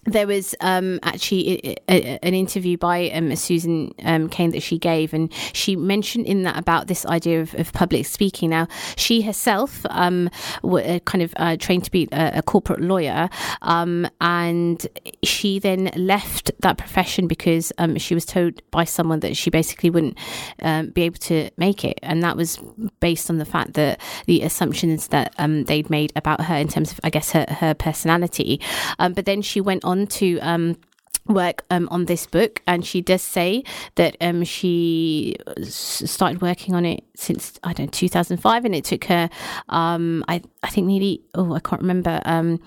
[0.05, 4.77] there was um, actually a, a, an interview by um, Susan um, Cain that she
[4.77, 8.49] gave, and she mentioned in that about this idea of, of public speaking.
[8.49, 10.29] Now, she herself um,
[10.61, 13.29] w- uh, kind of uh, trained to be a, a corporate lawyer,
[13.61, 14.85] um, and
[15.23, 19.89] she then left that profession because um, she was told by someone that she basically
[19.89, 20.17] wouldn't
[20.61, 22.59] um, be able to make it, and that was
[22.99, 25.33] based on the fact that the assumptions that
[25.67, 28.59] they'd made about her in terms of, I guess, her her personality.
[28.97, 30.39] But then she went on to.
[30.39, 30.77] Um,
[31.25, 33.63] work um, on this book and she does say
[33.95, 38.83] that um, she s- started working on it since I don't know 2005 and it
[38.83, 39.29] took her
[39.69, 42.59] um, I, I think nearly oh I can't remember um,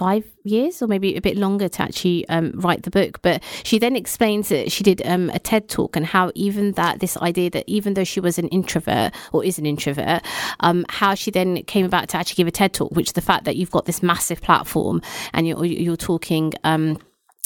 [0.00, 3.20] five years or maybe a bit longer to actually um, write the book.
[3.20, 7.00] But she then explains that she did um, a TED talk and how even that
[7.00, 10.22] this idea that even though she was an introvert or is an introvert
[10.60, 13.44] um, how she then came about to actually give a TED talk which the fact
[13.44, 15.02] that you've got this massive platform
[15.34, 16.96] and you're, you're talking um,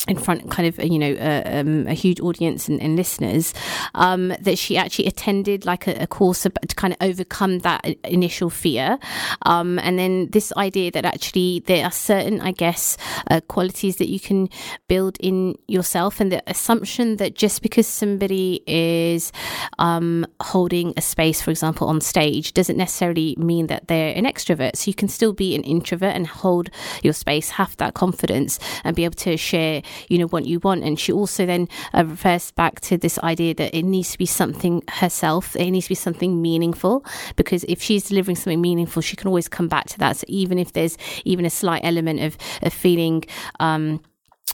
[0.06, 3.54] in front kind of you know uh, um, a huge audience and, and listeners
[3.94, 8.50] um, that she actually attended like a, a course to kind of overcome that initial
[8.50, 8.98] fear.
[9.42, 12.96] Um, and then this idea that actually there are certain i guess
[13.30, 14.48] uh, qualities that you can
[14.88, 19.32] build in yourself and the assumption that just because somebody is
[19.78, 24.76] um, holding a space for example on stage doesn't necessarily mean that they're an extrovert.
[24.76, 26.70] So you can still be an introvert and hold
[27.02, 30.84] your space have that confidence and be able to share you know what you want.
[30.84, 34.26] And she also then uh, refers back to this idea that it needs to be
[34.26, 35.56] something herself.
[35.56, 37.04] It needs to be something meaningful
[37.36, 40.16] because if she's delivering something meaningful she can always come back to that.
[40.16, 43.24] So even if there's even a slight element of, of feeling
[43.60, 44.00] um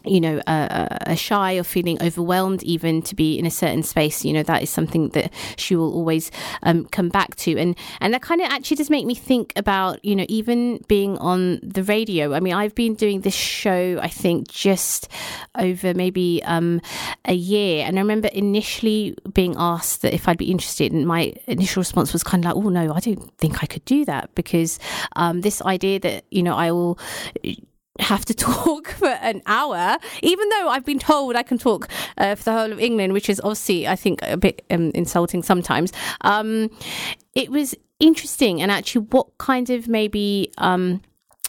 [0.05, 4.25] you know, uh, uh, shy or feeling overwhelmed, even to be in a certain space,
[4.25, 6.31] you know, that is something that she will always
[6.63, 10.03] um, come back to, and and that kind of actually does make me think about,
[10.05, 12.33] you know, even being on the radio.
[12.33, 15.09] I mean, I've been doing this show, I think, just
[15.59, 16.81] over maybe um,
[17.27, 21.35] a year, and I remember initially being asked that if I'd be interested, and my
[21.47, 24.35] initial response was kind of like, "Oh no, I don't think I could do that,"
[24.35, 24.79] because
[25.17, 26.99] um, this idea that you know I will
[27.99, 32.35] have to talk for an hour, even though I've been told I can talk uh,
[32.35, 35.93] for the whole of England, which is obviously, I think, a bit um, insulting sometimes.
[36.23, 36.71] Um,
[37.35, 40.53] it was interesting, and actually, what kind of maybe.
[40.59, 41.03] Um,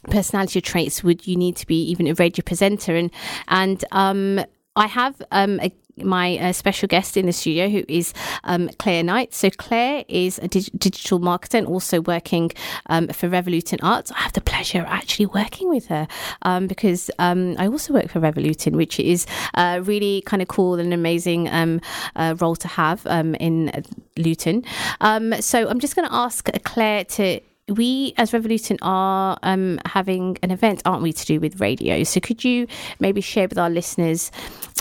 [0.09, 3.11] personality traits would you need to be even a radio presenter and
[3.49, 4.43] and um
[4.75, 9.03] I have um, a my uh, special guest in the studio, who is um, Claire
[9.03, 9.33] Knight.
[9.33, 12.51] So Claire is a dig- digital marketer and also working
[12.87, 14.11] um, for Revolution Arts.
[14.11, 16.07] I have the pleasure of actually working with her
[16.43, 19.25] um, because um, I also work for Revolution, which is
[19.55, 21.81] a really kind of cool and amazing um,
[22.15, 23.71] uh, role to have um, in
[24.17, 24.63] Luton.
[25.01, 27.39] so I'm just going to ask Claire to
[27.73, 32.03] we as Revolution are um, having an event, aren't we, to do with radio?
[32.03, 32.67] So could you
[32.99, 34.31] maybe share with our listeners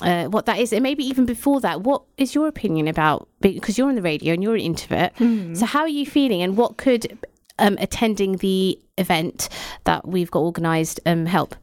[0.03, 3.29] uh, what that is, and maybe even before that, what is your opinion about?
[3.41, 5.57] Because you're on the radio and you're an introvert, mm.
[5.57, 7.19] so how are you feeling, and what could
[7.59, 9.49] um, attending the event
[9.85, 11.55] that we've got organised um, help?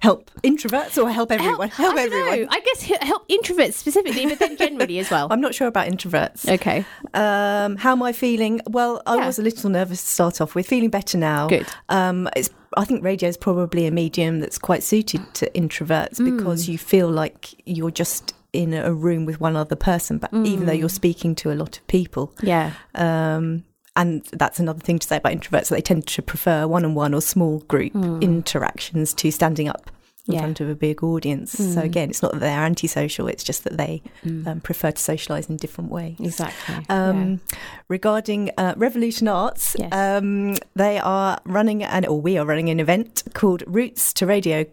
[0.00, 1.68] Help introverts or help everyone?
[1.68, 2.40] Help, help I everyone.
[2.42, 2.46] Know.
[2.50, 5.28] I guess help introverts specifically, but then generally as well.
[5.30, 6.48] I'm not sure about introverts.
[6.48, 6.84] Okay.
[7.14, 8.60] Um, how am I feeling?
[8.68, 9.26] Well, I yeah.
[9.26, 10.66] was a little nervous to start off with.
[10.66, 11.48] Feeling better now.
[11.48, 11.66] Good.
[11.88, 12.50] Um, it's.
[12.76, 16.36] I think radio is probably a medium that's quite suited to introverts mm.
[16.36, 20.46] because you feel like you're just in a room with one other person, but mm.
[20.46, 22.34] even though you're speaking to a lot of people.
[22.42, 22.72] Yeah.
[22.94, 23.64] Um,
[23.96, 25.68] and that's another thing to say about introverts.
[25.68, 28.20] They tend to prefer one on one or small group mm.
[28.22, 29.90] interactions to standing up
[30.28, 30.40] in yeah.
[30.40, 31.54] front of a big audience.
[31.54, 31.74] Mm.
[31.74, 34.46] So again, it's not that they're antisocial; it's just that they mm.
[34.46, 36.16] um, prefer to socialise in different ways.
[36.20, 36.84] Exactly.
[36.88, 37.58] Um, yeah.
[37.88, 39.92] Regarding uh, Revolution Arts, yes.
[39.92, 44.66] um, they are running an, or we are running an event called Roots to Radio.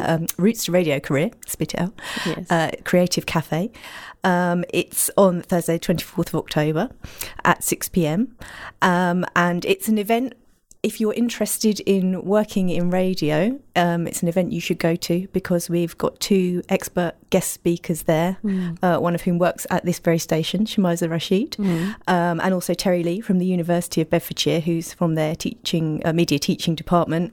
[0.00, 1.92] Um, Roots to Radio Career, spit it out.
[2.26, 2.50] Yes.
[2.50, 3.70] Uh, Creative Cafe.
[4.24, 6.90] Um, it's on Thursday, 24th of October
[7.44, 8.36] at 6 pm.
[8.80, 10.34] Um, and it's an event
[10.82, 15.28] if you're interested in working in radio, um, it's an event you should go to
[15.32, 18.76] because we've got two expert guest speakers there, mm.
[18.82, 21.94] uh, one of whom works at this very station, Shamiza Rashid, mm.
[22.08, 26.12] um, and also Terry Lee from the University of Bedfordshire, who's from their teaching uh,
[26.12, 27.32] media teaching department,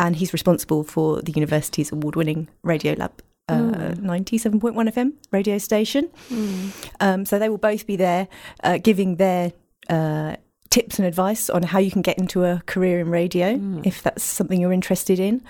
[0.00, 6.08] and he's responsible for the university's award-winning Radio Lab uh, 97.1 FM radio station.
[6.30, 6.90] Mm.
[7.00, 8.28] Um, so they will both be there
[8.62, 9.52] uh, giving their
[9.88, 10.36] uh,
[10.70, 13.84] tips and advice on how you can get into a career in radio mm.
[13.84, 15.42] if that's something you're interested in.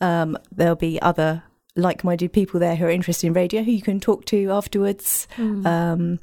[0.00, 1.42] Um, there'll be other
[1.76, 5.28] like minded people there who are interested in radio who you can talk to afterwards.
[5.36, 5.66] Mm.
[5.66, 6.20] Um,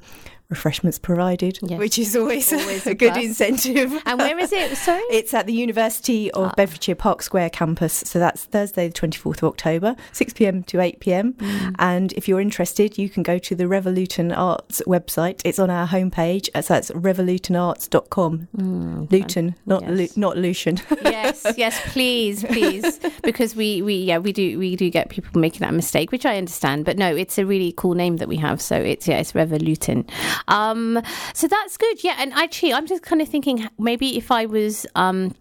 [0.49, 1.79] refreshments provided, yes.
[1.79, 3.93] which is always, always a, a good incentive.
[4.05, 4.77] And where is it?
[4.77, 5.01] Sorry?
[5.09, 6.53] it's at the University of oh.
[6.55, 7.93] Bedfordshire Park Square campus.
[7.93, 11.33] So that's Thursday, the 24th of October, 6 pm to 8 pm.
[11.33, 11.75] Mm.
[11.79, 15.41] And if you're interested, you can go to the Revolution Arts website.
[15.43, 16.49] It's on our homepage.
[16.53, 18.47] So that's revolutionarts.com.
[18.57, 19.91] Mm, Luton, not yes.
[19.91, 20.79] Lu- not Lucian.
[21.03, 22.99] yes, yes, please, please.
[23.23, 26.37] because we, we, yeah, we do, we do get people making that mistake, which I
[26.37, 26.85] understand.
[26.85, 28.61] But no, it's a really cool name that we have.
[28.61, 30.05] So it's, yeah, it's Revolution.
[30.47, 31.01] Um,
[31.33, 32.03] so that's good.
[32.03, 32.15] Yeah.
[32.17, 35.35] And actually, I'm just kind of thinking maybe if I was um,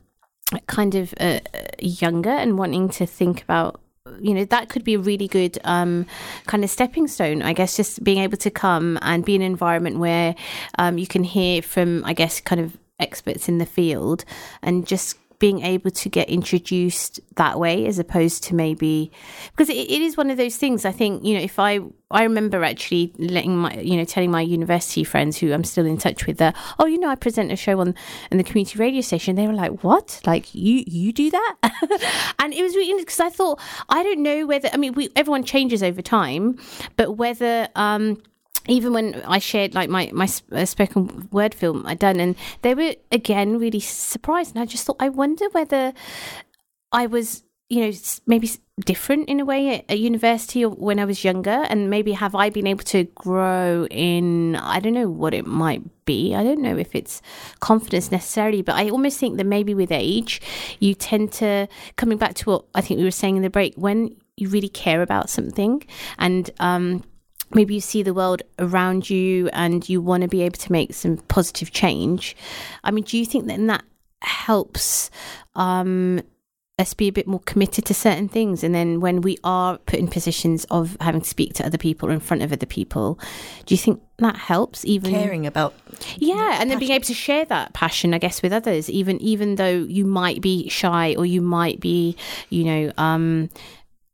[0.66, 1.40] kind of uh,
[1.78, 3.80] younger and wanting to think about
[4.20, 6.04] you know that could be a really good um,
[6.46, 9.46] kind of stepping stone i guess just being able to come and be in an
[9.46, 10.34] environment where
[10.78, 14.24] um, you can hear from i guess kind of experts in the field
[14.62, 19.12] and just being able to get introduced that way as opposed to maybe
[19.50, 20.86] because it, it is one of those things.
[20.86, 21.80] I think you know if i
[22.10, 25.98] i remember actually letting my you know telling my university friends who i'm still in
[25.98, 27.94] touch with that oh you know i present a show on
[28.30, 29.36] in the community radio station.
[29.36, 30.18] They were like what?
[30.24, 31.56] Like you you do that?
[32.38, 35.44] And it was really because i thought i don't know whether i mean we everyone
[35.44, 36.58] changes over time
[36.96, 38.22] but whether um
[38.68, 42.74] even when I shared like my my uh, spoken word film I'd done, and they
[42.74, 45.92] were again really surprised, and I just thought, I wonder whether
[46.92, 47.92] I was, you know,
[48.26, 48.50] maybe
[48.84, 52.34] different in a way at, at university or when I was younger, and maybe have
[52.34, 54.56] I been able to grow in?
[54.56, 56.34] I don't know what it might be.
[56.34, 57.20] I don't know if it's
[57.60, 60.40] confidence necessarily, but I almost think that maybe with age,
[60.80, 63.74] you tend to coming back to what I think we were saying in the break
[63.76, 65.80] when you really care about something
[66.18, 67.04] and um
[67.52, 70.94] maybe you see the world around you and you want to be able to make
[70.94, 72.36] some positive change.
[72.82, 73.84] I mean, do you think then that
[74.22, 75.10] helps
[75.54, 76.20] um,
[76.78, 78.64] us be a bit more committed to certain things.
[78.64, 82.10] And then when we are put in positions of having to speak to other people
[82.10, 83.18] in front of other people,
[83.66, 84.84] do you think that helps?
[84.84, 85.74] Even caring about
[86.16, 89.54] yeah, and then being able to share that passion, I guess, with others, even even
[89.54, 92.16] though you might be shy or you might be,
[92.50, 93.50] you know, um,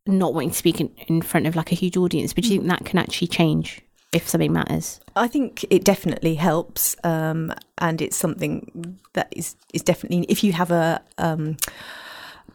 [0.07, 2.33] not wanting to speak in, in front of like a huge audience.
[2.33, 3.83] But do you think that can actually change?
[4.13, 5.01] if something matters?
[5.17, 10.53] I think it definitely helps, um, and it's something that is is definitely if you
[10.53, 11.57] have a um,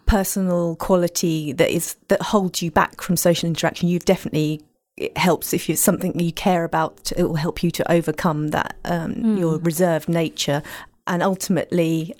[0.06, 4.62] personal quality that is that holds you back from social interaction, you've definitely
[4.98, 7.12] it helps if it's something you care about.
[7.16, 9.40] It will help you to overcome that um, mm.
[9.40, 10.62] your reserved nature,
[11.08, 12.14] and ultimately,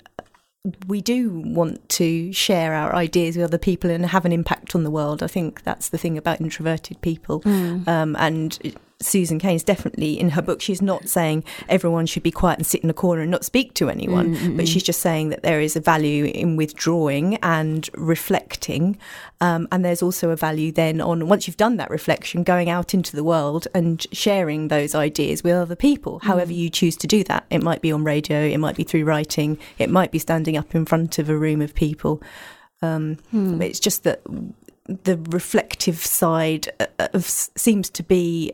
[0.86, 4.84] we do want to share our ideas with other people and have an impact on
[4.84, 5.22] the world.
[5.22, 7.86] I think that's the thing about introverted people, mm.
[7.86, 10.62] um, and Susan Cain is definitely in her book.
[10.62, 13.74] She's not saying everyone should be quiet and sit in a corner and not speak
[13.74, 14.56] to anyone, mm-hmm.
[14.56, 18.96] but she's just saying that there is a value in withdrawing and reflecting,
[19.40, 22.94] um, and there's also a value then on once you've done that reflection, going out
[22.94, 26.18] into the world and sharing those ideas with other people.
[26.18, 26.28] Mm-hmm.
[26.28, 29.04] However you choose to do that, it might be on radio, it might be through
[29.04, 32.22] writing, it might be standing up in front of a room of people.
[32.82, 33.60] Um, hmm.
[33.62, 34.20] It's just that
[34.88, 38.52] the reflective side uh, of, seems to be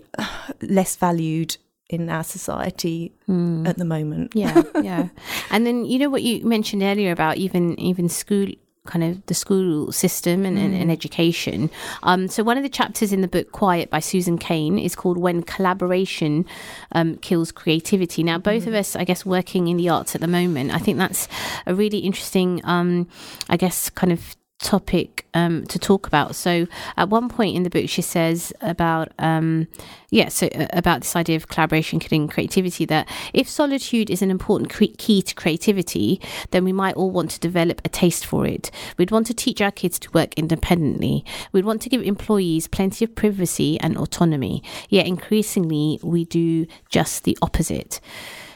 [0.60, 1.56] less valued
[1.88, 3.68] in our society mm.
[3.68, 4.32] at the moment.
[4.34, 5.08] Yeah, yeah.
[5.50, 8.48] and then you know what you mentioned earlier about even even school
[8.84, 10.64] kind of the school system and, mm.
[10.64, 10.90] and, and, hmm.
[10.90, 11.70] education.
[12.02, 15.18] Um, so one of the chapters in the book Quiet by Susan Cain is called
[15.18, 16.44] When Collaboration
[16.90, 18.24] um, Kills Creativity.
[18.24, 18.68] Now, both mm.
[18.68, 21.28] of us, I guess, working in the arts at the moment, I think that's
[21.64, 23.06] a really interesting, um,
[23.48, 26.34] I guess, kind of topic um, to talk about.
[26.34, 29.68] So at one point in the book, she says about um,
[30.10, 32.84] yeah, so uh, about this idea of collaboration killing creativity.
[32.84, 37.40] That if solitude is an important key to creativity, then we might all want to
[37.40, 38.70] develop a taste for it.
[38.98, 41.24] We'd want to teach our kids to work independently.
[41.52, 44.62] We'd want to give employees plenty of privacy and autonomy.
[44.88, 48.00] Yet increasingly, we do just the opposite.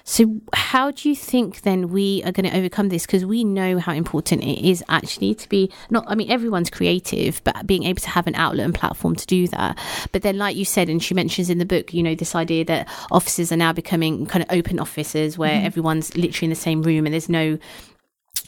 [0.09, 3.05] So, how do you think then we are going to overcome this?
[3.07, 7.43] Because we know how important it is actually to be not, I mean, everyone's creative,
[7.43, 9.77] but being able to have an outlet and platform to do that.
[10.13, 12.65] But then, like you said, and she mentions in the book, you know, this idea
[12.67, 15.67] that offices are now becoming kind of open offices where mm-hmm.
[15.67, 17.59] everyone's literally in the same room and there's no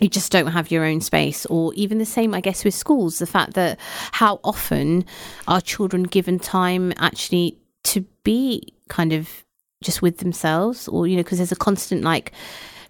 [0.01, 3.19] you just don't have your own space or even the same i guess with schools
[3.19, 3.81] the fact that
[4.13, 5.05] how often
[5.49, 9.45] are children given time actually to be kind of
[9.83, 12.33] just with themselves or you know because there's a constant like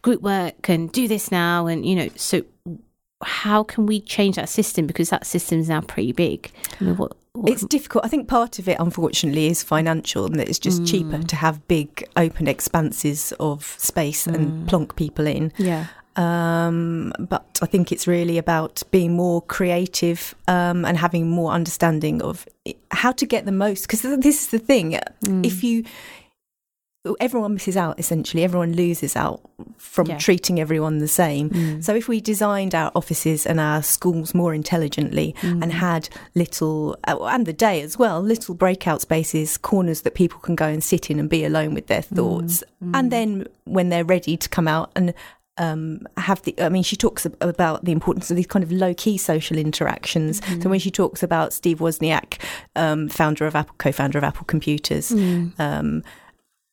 [0.02, 2.42] group work and do this now and you know so
[3.22, 6.96] how can we change that system because that system is now pretty big I mean,
[6.96, 8.04] what, what it's difficult.
[8.04, 10.90] I think part of it, unfortunately, is financial, and that it's just mm.
[10.90, 14.34] cheaper to have big, open expanses of space mm.
[14.34, 15.52] and plonk people in.
[15.56, 15.86] Yeah.
[16.16, 22.22] Um, but I think it's really about being more creative um, and having more understanding
[22.22, 22.48] of
[22.90, 23.82] how to get the most.
[23.82, 25.46] Because this is the thing: mm.
[25.46, 25.84] if you
[27.20, 29.40] everyone misses out essentially everyone loses out
[29.76, 30.18] from yeah.
[30.18, 31.82] treating everyone the same mm.
[31.82, 35.62] so if we designed our offices and our schools more intelligently mm.
[35.62, 40.38] and had little uh, and the day as well little breakout spaces corners that people
[40.40, 42.16] can go and sit in and be alone with their mm.
[42.16, 42.90] thoughts mm.
[42.94, 45.14] and then when they're ready to come out and
[45.60, 46.54] um, have the.
[46.60, 50.40] I mean, she talks about the importance of these kind of low key social interactions.
[50.42, 50.62] Mm.
[50.62, 52.40] So when she talks about Steve Wozniak,
[52.76, 55.52] um, founder of Apple, co-founder of Apple Computers, mm.
[55.58, 56.04] um,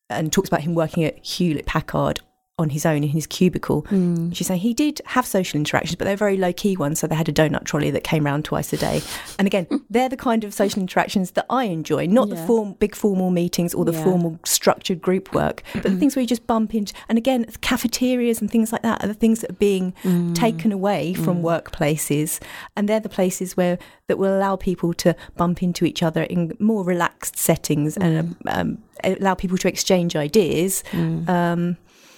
[0.09, 2.19] and talks about him working at Hewlett Packard
[2.57, 3.83] on his own in his cubicle.
[3.83, 4.33] Mm.
[4.33, 6.99] She's saying he did have social interactions, but they're very low key ones.
[6.99, 9.01] So they had a donut trolley that came around twice a day.
[9.37, 12.35] And again, they're the kind of social interactions that I enjoy, not yeah.
[12.35, 14.03] the form, big formal meetings or the yeah.
[14.03, 16.93] formal structured group work, but the things where you just bump into.
[17.09, 20.33] And again, cafeterias and things like that are the things that are being mm.
[20.33, 21.61] taken away from mm.
[21.63, 22.39] workplaces,
[22.77, 23.77] and they're the places where
[24.07, 28.57] that will allow people to bump into each other in more relaxed settings and mm.
[28.57, 30.83] um, allow people to exchange ideas.
[30.91, 31.27] Mm.
[31.27, 31.77] Um,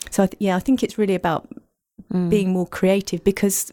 [0.09, 1.47] so I th- yeah, I think it's really about
[2.11, 2.29] mm.
[2.29, 3.71] being more creative because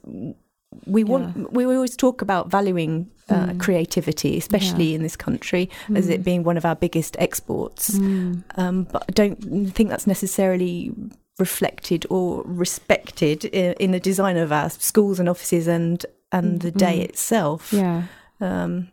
[0.87, 1.45] we want yeah.
[1.51, 3.61] we always talk about valuing uh, mm.
[3.61, 4.97] creativity, especially yeah.
[4.97, 5.97] in this country, mm.
[5.97, 6.25] as it mm.
[6.25, 7.99] being one of our biggest exports.
[7.99, 8.45] Mm.
[8.57, 9.37] Um, but I don't
[9.73, 10.93] think that's necessarily
[11.39, 16.71] reflected or respected in, in, the design of our schools and offices and and the
[16.71, 17.05] day mm.
[17.05, 17.73] itself.
[17.73, 18.05] Yeah.
[18.41, 18.89] Um,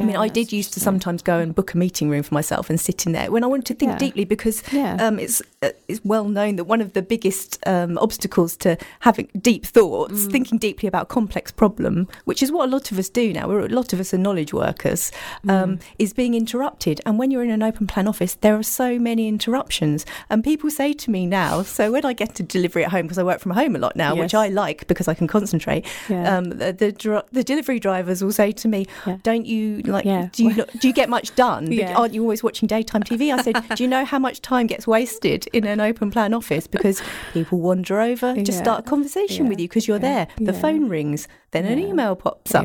[0.00, 2.70] I mean, I did used to sometimes go and book a meeting room for myself
[2.70, 3.98] and sit in there when I wanted to think Yeah.
[3.98, 4.96] deeply because Yeah.
[5.04, 9.28] um, it's uh, it's well known that one of the biggest um, obstacles to having
[9.40, 10.32] deep thoughts, Mm.
[10.32, 13.46] thinking deeply about complex problem, which is what a lot of us do now.
[13.48, 15.12] We're, a lot of us are knowledge workers,
[15.46, 15.50] Mm.
[15.62, 17.00] um, is being interrupted.
[17.06, 20.04] And when you're in an open plan office, there are so many interruptions.
[20.30, 23.18] And people say to me now, so when I get a delivery at home because
[23.18, 25.86] I work from home a lot now, which I like because I can concentrate.
[26.08, 26.36] Yeah.
[26.38, 29.18] Um, the the, the delivery drivers will say to me, Yeah.
[29.22, 30.04] "Don't you like?
[30.04, 30.28] Yeah.
[30.32, 31.70] Do you not, do you get much done?
[31.72, 31.94] Yeah.
[31.96, 34.86] Aren't you always watching daytime TV?" I said, "Do you know how much time gets
[34.86, 37.02] wasted in an open plan office because
[37.32, 38.62] people wander over, just Yeah.
[38.64, 40.28] start a conversation with you because you're there.
[40.38, 42.64] The phone rings, then an email pops up."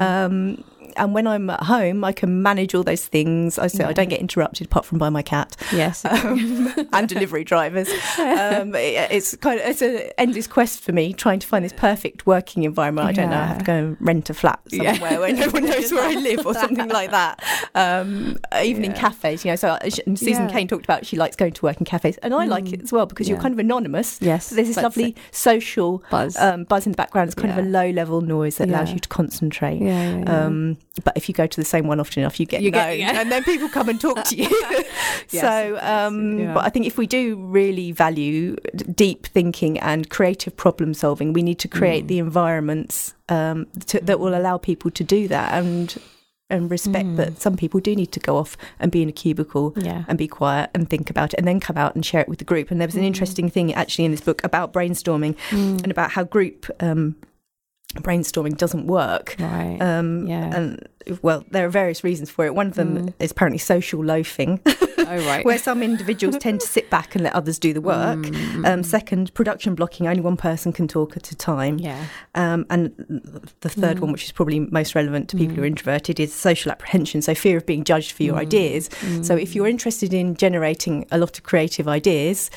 [0.00, 0.62] Um,
[0.96, 3.58] and when I'm at home, I can manage all those things.
[3.58, 6.04] I say I don't get interrupted apart from by my cat yes.
[6.04, 7.88] um, and delivery drivers.
[8.18, 11.72] Um, it- it's kind of it's an endless quest for me trying to find this
[11.72, 13.08] perfect working environment.
[13.08, 13.38] I don't know.
[13.38, 14.92] I have to go and rent a flat Yeah.
[14.94, 17.42] somewhere where no one knows where I live or something like that.
[17.74, 19.56] Um, even in cafes, you know.
[19.56, 20.46] So uh, Susan Yeah.
[20.48, 20.52] Mm.
[20.52, 22.92] Cain talked about she likes going to work in cafes, and I like it as
[22.92, 24.18] well because you're kind of anonymous.
[24.20, 26.36] Yes, So there's this lovely social Buzz.
[26.36, 27.28] um, buzz in the background.
[27.28, 29.80] It's kind of a low level noise that allows you to concentrate.
[29.80, 30.44] Yeah, yeah, yeah.
[30.46, 32.86] Um, but if you go to the same one often enough, you get You known,
[32.90, 33.20] get- yeah.
[33.20, 34.48] and then people come and talk to you.
[35.30, 36.54] Yes, so, um, yeah.
[36.54, 38.56] but I think if we do really value
[38.94, 42.08] deep thinking and creative problem solving, we need to create Mm.
[42.08, 45.96] the environments um, to, that will allow people to do that and
[46.50, 47.16] and respect Mm.
[47.16, 50.04] that some people do need to go off and be in a cubicle yeah.
[50.08, 52.38] and be quiet and think about it and then come out and share it with
[52.38, 52.70] the group.
[52.70, 53.06] And there was an Mm.
[53.06, 57.16] interesting thing actually in this book about brainstorming and about how group um,
[57.94, 59.36] brainstorming doesn't work.
[59.38, 59.78] Right.
[59.80, 60.54] Um, Yeah.
[60.54, 60.88] And
[61.22, 62.54] well, there are various reasons for it.
[62.54, 63.14] One of them Mm.
[63.20, 65.44] is apparently social loafing, oh, right.
[65.44, 68.18] where some individuals tend to sit back and let others do the work.
[68.20, 71.78] Mm, Um, second, production blocking, only one person can talk at a time.
[71.78, 72.04] yeah.
[72.34, 72.92] Um, and
[73.60, 74.00] the third Mm.
[74.00, 75.76] one, which is probably most relevant to people who are Mm.
[75.76, 77.20] introverted, is social apprehension.
[77.20, 78.40] So, fear of being judged for your Mm.
[78.46, 78.88] ideas.
[79.22, 82.50] So, if you're interested in generating a lot of creative ideas,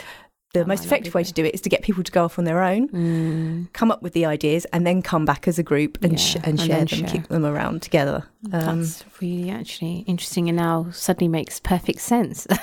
[0.54, 2.40] the That most effective way to do it is to get people to go off
[2.40, 3.74] on their own, Mm.
[3.74, 6.46] come up with the ideas, and then come back as a group and, sh- and
[6.48, 7.10] and share them, share.
[7.10, 8.24] keep them around together.
[8.54, 12.48] Um, That's really actually interesting and now suddenly makes perfect sense.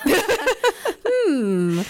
[1.07, 1.83] hmm.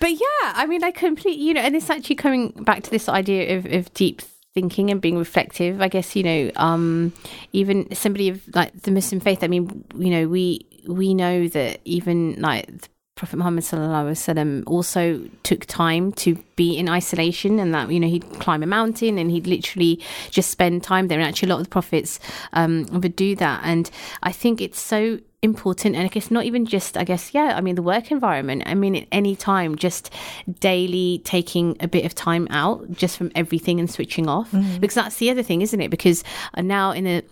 [0.00, 3.08] But yeah, I mean, I completely, you know, and it's actually coming back to this
[3.08, 4.22] idea of, of deep
[4.54, 5.80] thinking and being reflective.
[5.80, 7.12] I guess, you know, um,
[7.52, 11.80] even somebody of like the Muslim faith, I mean, you know, we, we know that
[11.84, 17.60] even like the Prophet Muhammad sallallahu alaihi wasallam also took time to be in isolation,
[17.60, 20.00] and that you know he'd climb a mountain and he'd literally
[20.30, 21.20] just spend time there.
[21.20, 22.18] And actually, a lot of the prophets
[22.54, 23.60] um, would do that.
[23.62, 23.88] And
[24.24, 25.94] I think it's so important.
[25.94, 27.54] And I guess not even just, I guess, yeah.
[27.56, 28.64] I mean, the work environment.
[28.66, 30.10] I mean, at any time, just
[30.58, 34.50] daily taking a bit of time out just from everything and switching off,
[34.80, 35.90] because that's the other thing, isn't it?
[35.90, 36.24] Because
[36.56, 37.22] now in a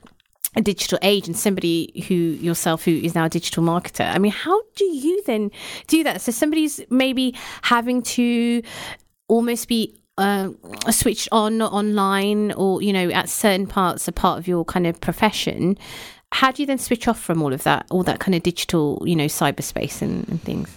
[0.54, 4.32] a digital age and somebody who yourself who is now a digital marketer i mean
[4.32, 5.50] how do you then
[5.86, 8.62] do that so somebody's maybe having to
[9.28, 10.50] almost be uh,
[10.90, 15.00] switched on online or you know at certain parts a part of your kind of
[15.00, 15.76] profession
[16.32, 19.02] how do you then switch off from all of that all that kind of digital
[19.06, 20.76] you know cyberspace and, and things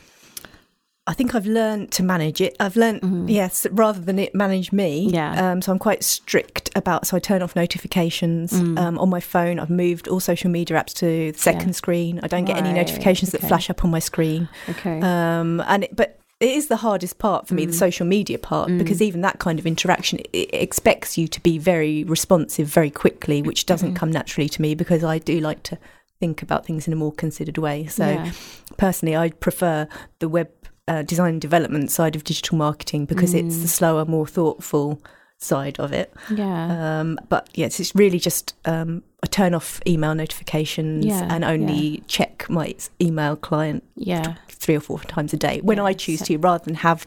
[1.07, 2.55] I think I've learned to manage it.
[2.59, 5.05] I've learned, yes, rather than it manage me.
[5.05, 5.13] Mm-hmm.
[5.13, 5.51] Yeah.
[5.51, 7.07] Um, so I'm quite strict about.
[7.07, 8.78] So I turn off notifications Mm.
[8.80, 9.59] um, on my phone.
[9.59, 11.73] I've moved all social media apps to the second Yeah.
[11.82, 12.19] screen.
[12.23, 14.49] I don't get any Right, notifications that flash up on my screen.
[14.69, 17.80] okay Um, and it, but it is the hardest part for me, the Mm.
[17.80, 22.67] social media part, because even that kind of interaction expects you to be very responsive
[22.67, 23.95] very quickly, which doesn't Mm-hmm.
[23.97, 25.78] come naturally to me because I do like to
[26.19, 27.86] think about things in a more considered way.
[27.88, 28.32] So Yeah.
[28.78, 29.88] personally, I prefer
[30.19, 30.49] the web
[30.88, 33.61] uh, design and development side of digital marketing because it's Mm.
[33.63, 35.01] the slower, more thoughtful
[35.39, 36.13] side of it.
[36.33, 41.43] yeah Um, but yes, it's really just um, I turn off email notifications Yeah, and
[41.43, 45.93] only check my email client yeah three or four times a day when Yeah, I
[45.93, 47.05] choose so- to, rather than have.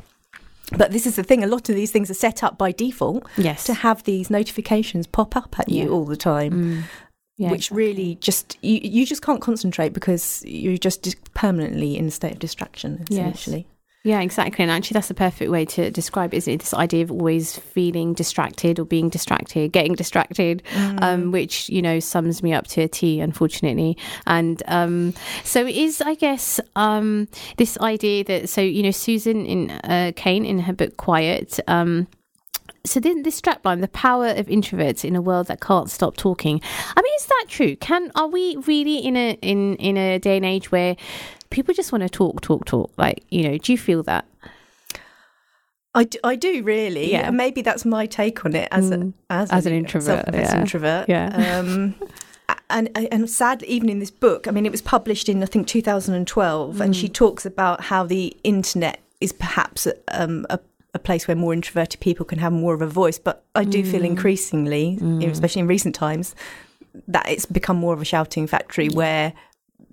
[0.76, 3.26] But this is the thing: a lot of these things are set up by default
[3.38, 5.90] yes to have these notifications pop up at you Yeah.
[5.90, 6.82] all the time, Mm.
[7.38, 7.76] Yeah, which exactly.
[7.86, 12.32] really just you you just can't concentrate because you're just dis- permanently in a state
[12.32, 13.06] of distraction.
[13.08, 13.48] Yes.
[14.04, 14.62] Yeah, exactly.
[14.62, 16.60] And actually, that's the perfect way to describe it, isn't it?
[16.60, 20.62] This idea of always feeling distracted or being distracted, getting distracted,
[21.02, 23.98] um, which, you know, sums me up to a T, unfortunately.
[24.26, 29.44] And um, so it is, I guess, um, this idea that, so, you know, Susan
[29.44, 32.06] in uh, Cain in her book Quiet, um,
[32.86, 36.60] so then this strapline, the power of introverts in a world that can't stop talking.
[36.96, 37.76] I mean, is that true?
[37.76, 40.96] Can are we really in a in in a day and age where
[41.50, 42.92] people just want to talk, talk, talk?
[42.96, 44.24] Like, you know, do you feel that?
[45.94, 47.10] I do, I do really.
[47.12, 47.28] Yeah.
[47.28, 49.12] And maybe that's my take on it as Mm.
[49.30, 50.60] a, as, As an a introvert, yeah.
[50.60, 51.08] introvert.
[51.08, 51.58] Yeah.
[51.58, 51.94] Um,
[52.70, 55.66] and and sadly, even in this book, I mean, it was published in I think
[55.66, 56.80] 2012, mm.
[56.80, 60.60] and she talks about how the internet is perhaps um, a
[60.94, 63.18] a place where more introverted people can have more of a voice.
[63.18, 63.90] But I do mm.
[63.90, 65.30] feel increasingly, mm.
[65.30, 66.34] especially in recent times,
[67.06, 69.32] that it's become more of a shouting factory where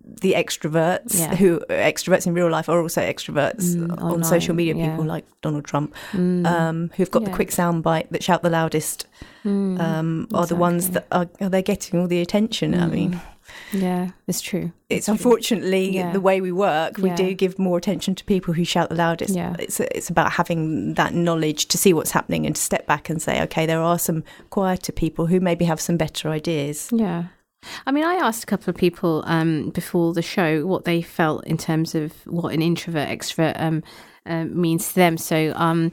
[0.05, 1.35] the extroverts yeah.
[1.35, 4.91] who extroverts in real life are also extroverts mm, on social media yeah.
[4.91, 6.45] people like donald trump mm.
[6.45, 7.29] um, who've got yeah.
[7.29, 9.07] the quick soundbite that shout the loudest
[9.43, 13.13] mm, um, are the ones that are, are they getting all the attention i mean
[13.13, 13.21] mm.
[13.71, 14.71] Yeah, it's true.
[14.89, 15.99] It's, it's unfortunately true.
[15.99, 16.11] Yeah.
[16.11, 16.97] the way we work.
[16.97, 19.35] We do give more attention to people who shout the loudest.
[19.35, 19.55] Yeah.
[19.59, 23.21] It's it's about having that knowledge to see what's happening and to step back and
[23.21, 26.89] say, okay, there are some quieter people who maybe have some better ideas.
[26.91, 27.25] Yeah.
[27.85, 31.45] I mean, I asked a couple of people um, before the show what they felt
[31.45, 33.83] in terms of what an introvert extrovert um,
[34.27, 35.17] uh, means to them.
[35.17, 35.91] So, um,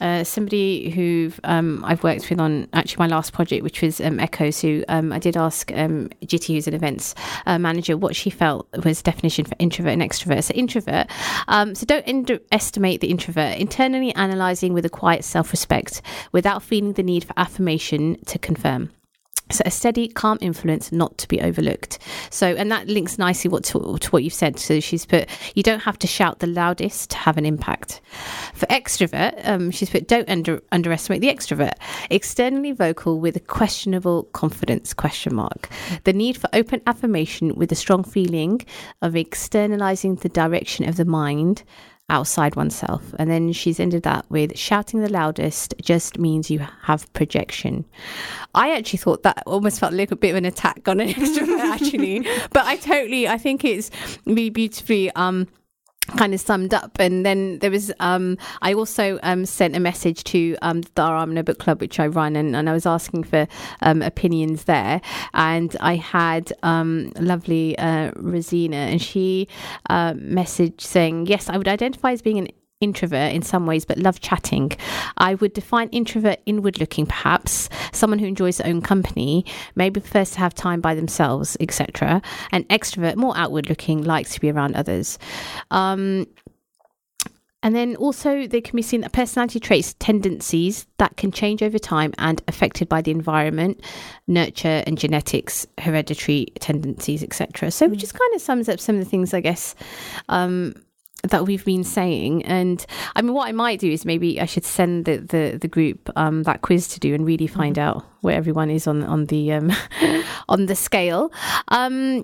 [0.00, 4.18] uh, somebody who um, I've worked with on actually my last project, which was um,
[4.20, 7.14] Echoes, who I did ask um, Jitty, who's an events
[7.44, 10.44] uh, manager, what she felt was definition for introvert and extrovert.
[10.44, 11.10] So, introvert.
[11.48, 13.58] So, don't underestimate the introvert.
[13.58, 16.00] Internally analysing with a quiet self respect
[16.32, 18.90] without feeling the need for affirmation to confirm.
[19.50, 21.98] So a steady, calm influence, not to be overlooked.
[22.30, 24.58] So, and that links nicely what to, to, what you've said.
[24.58, 28.00] So she's put, you don't have to shout the loudest to have an impact.
[28.54, 31.74] For extrovert, um, she's put, don't under, underestimate the extrovert.
[32.08, 34.94] Externally vocal with a questionable confidence?
[34.94, 35.68] Question mark.
[36.04, 38.64] The need for open affirmation with a strong feeling
[39.02, 41.64] of externalizing the direction of the mind
[42.10, 43.14] outside oneself.
[43.18, 47.84] And then she's ended that with shouting the loudest just means you have projection.
[48.54, 51.60] I actually thought that almost felt like a bit of an attack on an extrovert,
[51.60, 52.20] actually.
[52.50, 53.90] but I totally, I think it's
[54.26, 55.10] really beautifully.
[55.12, 55.48] Um,
[56.16, 56.98] kind of summed up.
[56.98, 61.44] And then there was um i also um sent a message to um the Aramna
[61.44, 63.46] book club which i run and, and i was asking for
[63.82, 65.00] um opinions there.
[65.32, 69.48] And i had um lovely uh rosina and she
[69.90, 72.48] uh messaged saying yes i would identify as being an
[72.84, 74.72] introvert in some ways, but love chatting.
[75.16, 80.30] I would define introvert inward looking, perhaps someone who enjoys their own company, maybe prefers
[80.32, 82.22] to have time by themselves, etc.
[82.52, 85.18] And extrovert, more outward looking, likes to be around others.
[85.70, 86.26] Um,
[87.64, 91.78] and then also, they can be seen that personality traits, tendencies that can change over
[91.78, 93.82] time and affected by the environment,
[94.26, 97.70] nurture, and genetics, hereditary tendencies, etc.
[97.70, 98.02] So, which mm.
[98.02, 99.74] just kind of sums up some of the things, I guess,
[100.28, 100.74] um,
[101.30, 102.44] that we've been saying.
[102.44, 102.84] And
[103.16, 106.10] I mean, what I might do is maybe I should send the the, the group
[106.16, 107.98] um, that quiz to do and really find mm-hmm.
[107.98, 109.72] out where everyone is on on the um,
[110.48, 111.32] on the scale.
[111.68, 112.22] Um,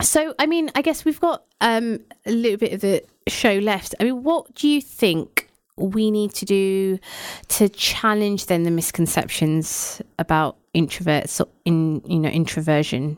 [0.00, 3.94] so, I mean, I guess we've got um, a little bit of the show left.
[3.98, 6.98] I mean, what do you think we need to do
[7.48, 13.16] to challenge then the misconceptions about introverts or in you know introversion?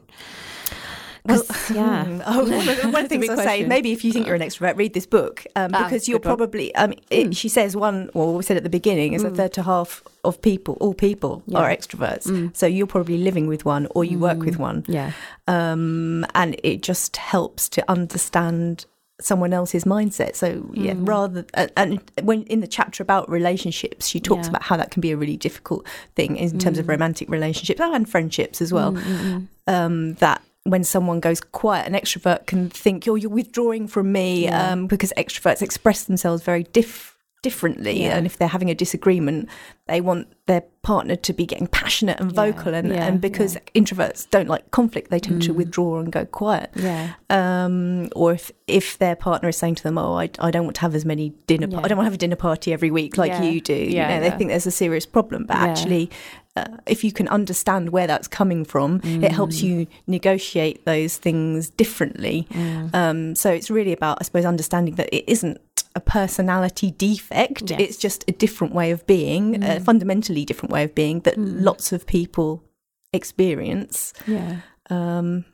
[1.24, 1.42] Well,
[1.72, 2.22] yeah.
[2.26, 2.44] oh,
[2.90, 5.06] one of the things I say, maybe if you think you're an extrovert, read this
[5.06, 6.74] book um, ah, because you're probably.
[6.76, 7.36] I mean, it, mm.
[7.36, 8.10] she says one.
[8.14, 9.32] Well, we said at the beginning is mm.
[9.32, 11.58] a third to half of people, all people, yeah.
[11.58, 12.26] are extroverts.
[12.26, 12.56] Mm.
[12.56, 14.60] So you're probably living with one, or you work with mm.
[14.60, 14.84] one.
[14.88, 15.12] Yeah.
[15.46, 18.86] Um, and it just helps to understand
[19.20, 20.34] someone else's mindset.
[20.34, 21.06] So yeah, mm.
[21.06, 21.44] rather
[21.76, 24.50] and when in the chapter about relationships, she talks yeah.
[24.50, 26.80] about how that can be a really difficult thing in terms mm.
[26.80, 28.92] of romantic relationships and friendships as well.
[28.92, 34.12] Mm, um, that when someone goes quiet, an extrovert can think, "Oh, you're withdrawing from
[34.12, 34.72] me," yeah.
[34.72, 38.16] um, because extroverts express themselves very diff- differently, yeah.
[38.16, 39.48] and if they're having a disagreement,
[39.86, 42.78] they want their partner to be getting passionate and vocal, yeah.
[42.78, 45.46] and and because introverts don't like conflict, they tend mm.
[45.46, 46.70] to withdraw and go quiet.
[46.74, 47.14] Yeah.
[47.30, 50.76] Um, or if if their partner is saying to them, "Oh, I, I don't want
[50.76, 53.16] to have as many dinner, I don't want to have a dinner party every week
[53.16, 56.10] like you do," you know, they think there's a serious problem, but actually
[56.56, 59.22] uh, if you can understand where that's coming from, mm.
[59.22, 59.62] it helps mm.
[59.62, 62.46] you negotiate those things differently.
[62.50, 62.94] Mm.
[62.94, 65.60] Um, so it's really about, I suppose, understanding that it isn't
[65.94, 67.70] a personality defect.
[67.70, 67.80] Yes.
[67.80, 69.76] It's just a different way of being, mm.
[69.76, 71.62] a fundamentally different way of being that mm.
[71.62, 72.64] lots of people
[73.12, 74.12] experience.
[74.26, 74.56] Yeah.
[74.88, 75.44] Um,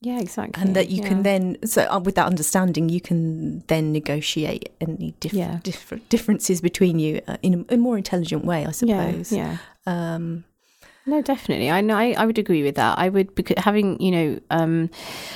[0.00, 0.62] yeah, exactly.
[0.62, 1.08] And that you yeah.
[1.08, 5.60] can then, so uh, with that understanding, you can then negotiate any diff- yeah.
[5.62, 9.30] different differences between you uh, in a, a, more intelligent way, I suppose.
[9.30, 9.58] Yeah.
[9.86, 10.14] yeah.
[10.14, 10.44] Um,
[11.04, 11.70] no, definitely.
[11.70, 11.96] I know.
[11.96, 12.98] I, I would agree with that.
[12.98, 14.90] I would because having you know, um,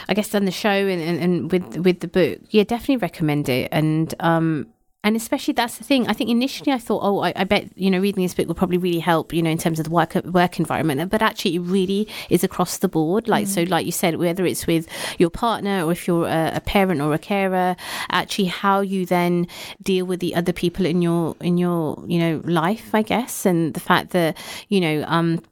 [0.08, 3.48] I guess done the show and, and, and with with the book, yeah, definitely recommend
[3.48, 3.68] it.
[3.72, 4.66] And um,
[5.04, 6.08] and especially that's the thing.
[6.08, 8.54] I think initially I thought, oh, I, I, bet you know reading this book will
[8.54, 11.10] probably really help, you know, in terms of the work work environment.
[11.10, 13.28] But actually, it really is across the board.
[13.28, 13.48] Like mm.
[13.48, 14.88] so, like you said, whether it's with
[15.18, 17.76] your partner or if you're a, a, parent or a carer,
[18.10, 19.46] actually how you then
[19.82, 23.74] deal with the other people in your in your you know life, I guess, and
[23.74, 24.36] the fact that
[24.68, 25.04] you know.
[25.06, 25.42] um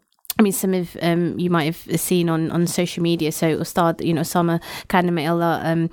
[0.42, 3.30] I mean, some of um, you might have seen on, on social media.
[3.30, 4.60] So it Ustad, you know, Osama
[5.28, 5.88] Allah um,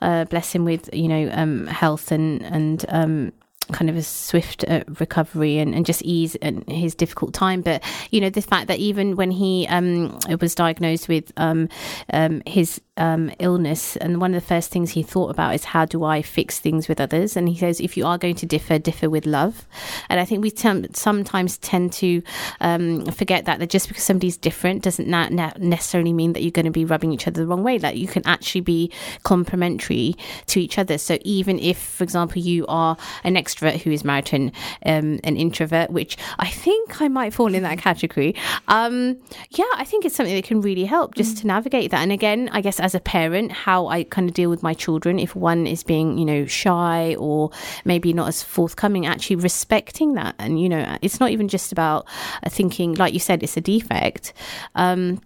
[0.00, 3.32] uh, bless him with you know um, health and and um,
[3.72, 7.60] kind of a swift uh, recovery and, and just ease in his difficult time.
[7.62, 11.68] But you know, the fact that even when he um, was diagnosed with um,
[12.12, 15.84] um, his um, illness, and one of the first things he thought about is how
[15.84, 17.36] do I fix things with others?
[17.36, 19.66] And he says, if you are going to differ, differ with love.
[20.08, 22.22] And I think we t- sometimes tend to
[22.60, 26.50] um, forget that that just because somebody's different doesn't na- na- necessarily mean that you're
[26.50, 27.78] going to be rubbing each other the wrong way.
[27.78, 28.90] Like you can actually be
[29.22, 30.16] complementary
[30.46, 30.98] to each other.
[30.98, 34.52] So even if, for example, you are an extrovert who is married to an,
[34.86, 38.34] um, an introvert, which I think I might fall in that category.
[38.68, 39.18] Um,
[39.50, 41.40] yeah, I think it's something that can really help just mm.
[41.42, 42.00] to navigate that.
[42.00, 45.18] And again, I guess as a parent, how I kind of deal with my children
[45.18, 47.50] if one is being, you know, shy or
[47.84, 50.34] maybe not as forthcoming, actually respecting that.
[50.38, 52.06] And, you know, it's not even just about
[52.42, 54.32] uh, thinking, like you said, it's a defect.
[54.74, 55.20] Um,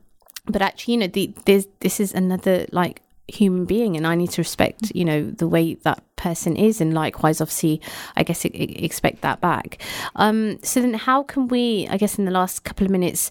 [0.47, 4.41] but actually, you know, the, this is another like human being and I need to
[4.41, 6.81] respect, you know, the way that person is.
[6.81, 7.81] And likewise, obviously,
[8.17, 9.83] I guess expect that back.
[10.17, 13.31] Um, so then how can we, I guess in the last couple of minutes,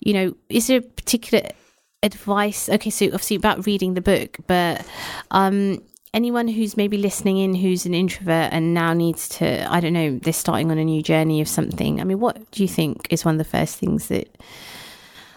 [0.00, 1.48] you know, is there a particular
[2.02, 2.68] advice?
[2.68, 4.86] Okay, so obviously about reading the book, but
[5.30, 9.92] um, anyone who's maybe listening in who's an introvert and now needs to, I don't
[9.92, 12.00] know, they're starting on a new journey of something.
[12.00, 14.28] I mean, what do you think is one of the first things that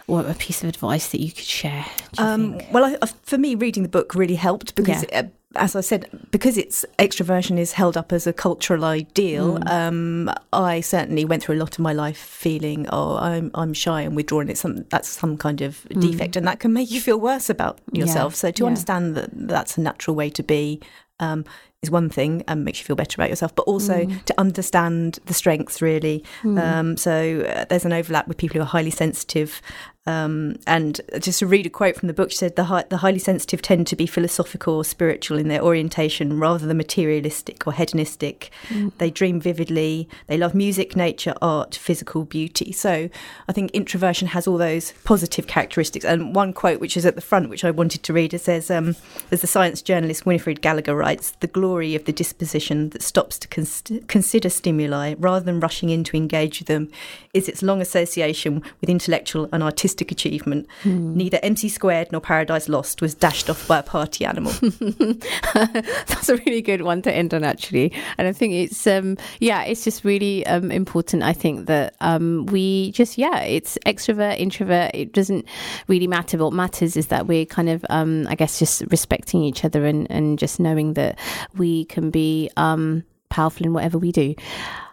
[0.08, 1.84] or a piece of advice that you could share?
[2.18, 5.20] Um, well, I, for me, reading the book really helped because yeah.
[5.20, 9.70] Uh, as I said, because it's extroversion is held up as a cultural ideal, mm.
[9.70, 14.02] um, I certainly went through a lot of my life feeling, oh, I'm I'm shy
[14.02, 14.50] and withdrawn.
[14.50, 16.00] It's some that's some kind of mm.
[16.00, 18.32] defect, and that can make you feel worse about yourself.
[18.34, 18.36] Yeah.
[18.36, 18.66] So to yeah.
[18.66, 20.80] understand that that's a natural way to be.
[21.20, 21.44] Um,
[21.82, 24.24] is one thing and makes you feel better about yourself, but also mm.
[24.24, 26.24] to understand the strengths really.
[26.42, 26.60] Mm.
[26.60, 29.62] Um, so uh, there's an overlap with people who are highly sensitive
[30.08, 32.96] um, and just to read a quote from the book, she said the, high, the
[32.96, 37.74] highly sensitive tend to be philosophical or spiritual in their orientation rather than materialistic or
[37.74, 38.50] hedonistic.
[38.68, 38.90] Mm.
[38.96, 40.08] They dream vividly.
[40.26, 42.72] They love music, nature, art, physical beauty.
[42.72, 43.10] So
[43.48, 46.06] I think introversion has all those positive characteristics.
[46.06, 48.70] And one quote, which is at the front, which I wanted to read, it says,
[48.70, 48.96] um,
[49.30, 53.48] as the science journalist Winifred Gallagher writes, the glory of the disposition that stops to
[53.48, 56.90] cons- consider stimuli rather than rushing in to engage with them
[57.34, 60.66] is its long association with intellectual and artistic artistic achievement.
[60.82, 61.16] Hmm.
[61.16, 64.52] Neither MC Squared nor Paradise Lost was dashed off by a party animal.
[65.54, 67.92] That's a really good one to end on, actually.
[68.16, 71.22] And I think it's, um, yeah, it's just really um, important.
[71.22, 74.92] I think that um, we just, yeah, it's extrovert, introvert.
[74.94, 75.46] It doesn't
[75.88, 76.38] really matter.
[76.38, 80.06] What matters is that we're kind of, um, I guess, just respecting each other and,
[80.10, 81.18] and just knowing that
[81.56, 84.34] we can be um, powerful in whatever we do.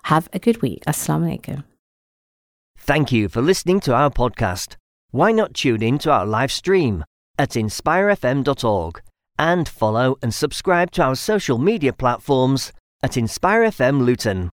[0.03, 0.83] Have a good week.
[0.85, 1.63] Assalamu alaikum.
[2.77, 4.75] Thank you for listening to our podcast
[5.15, 7.01] why not tune in to our live stream
[7.39, 9.01] at inspirefm.org
[9.39, 14.49] and follow and subscribe to our social media platforms at InspireFM Luton.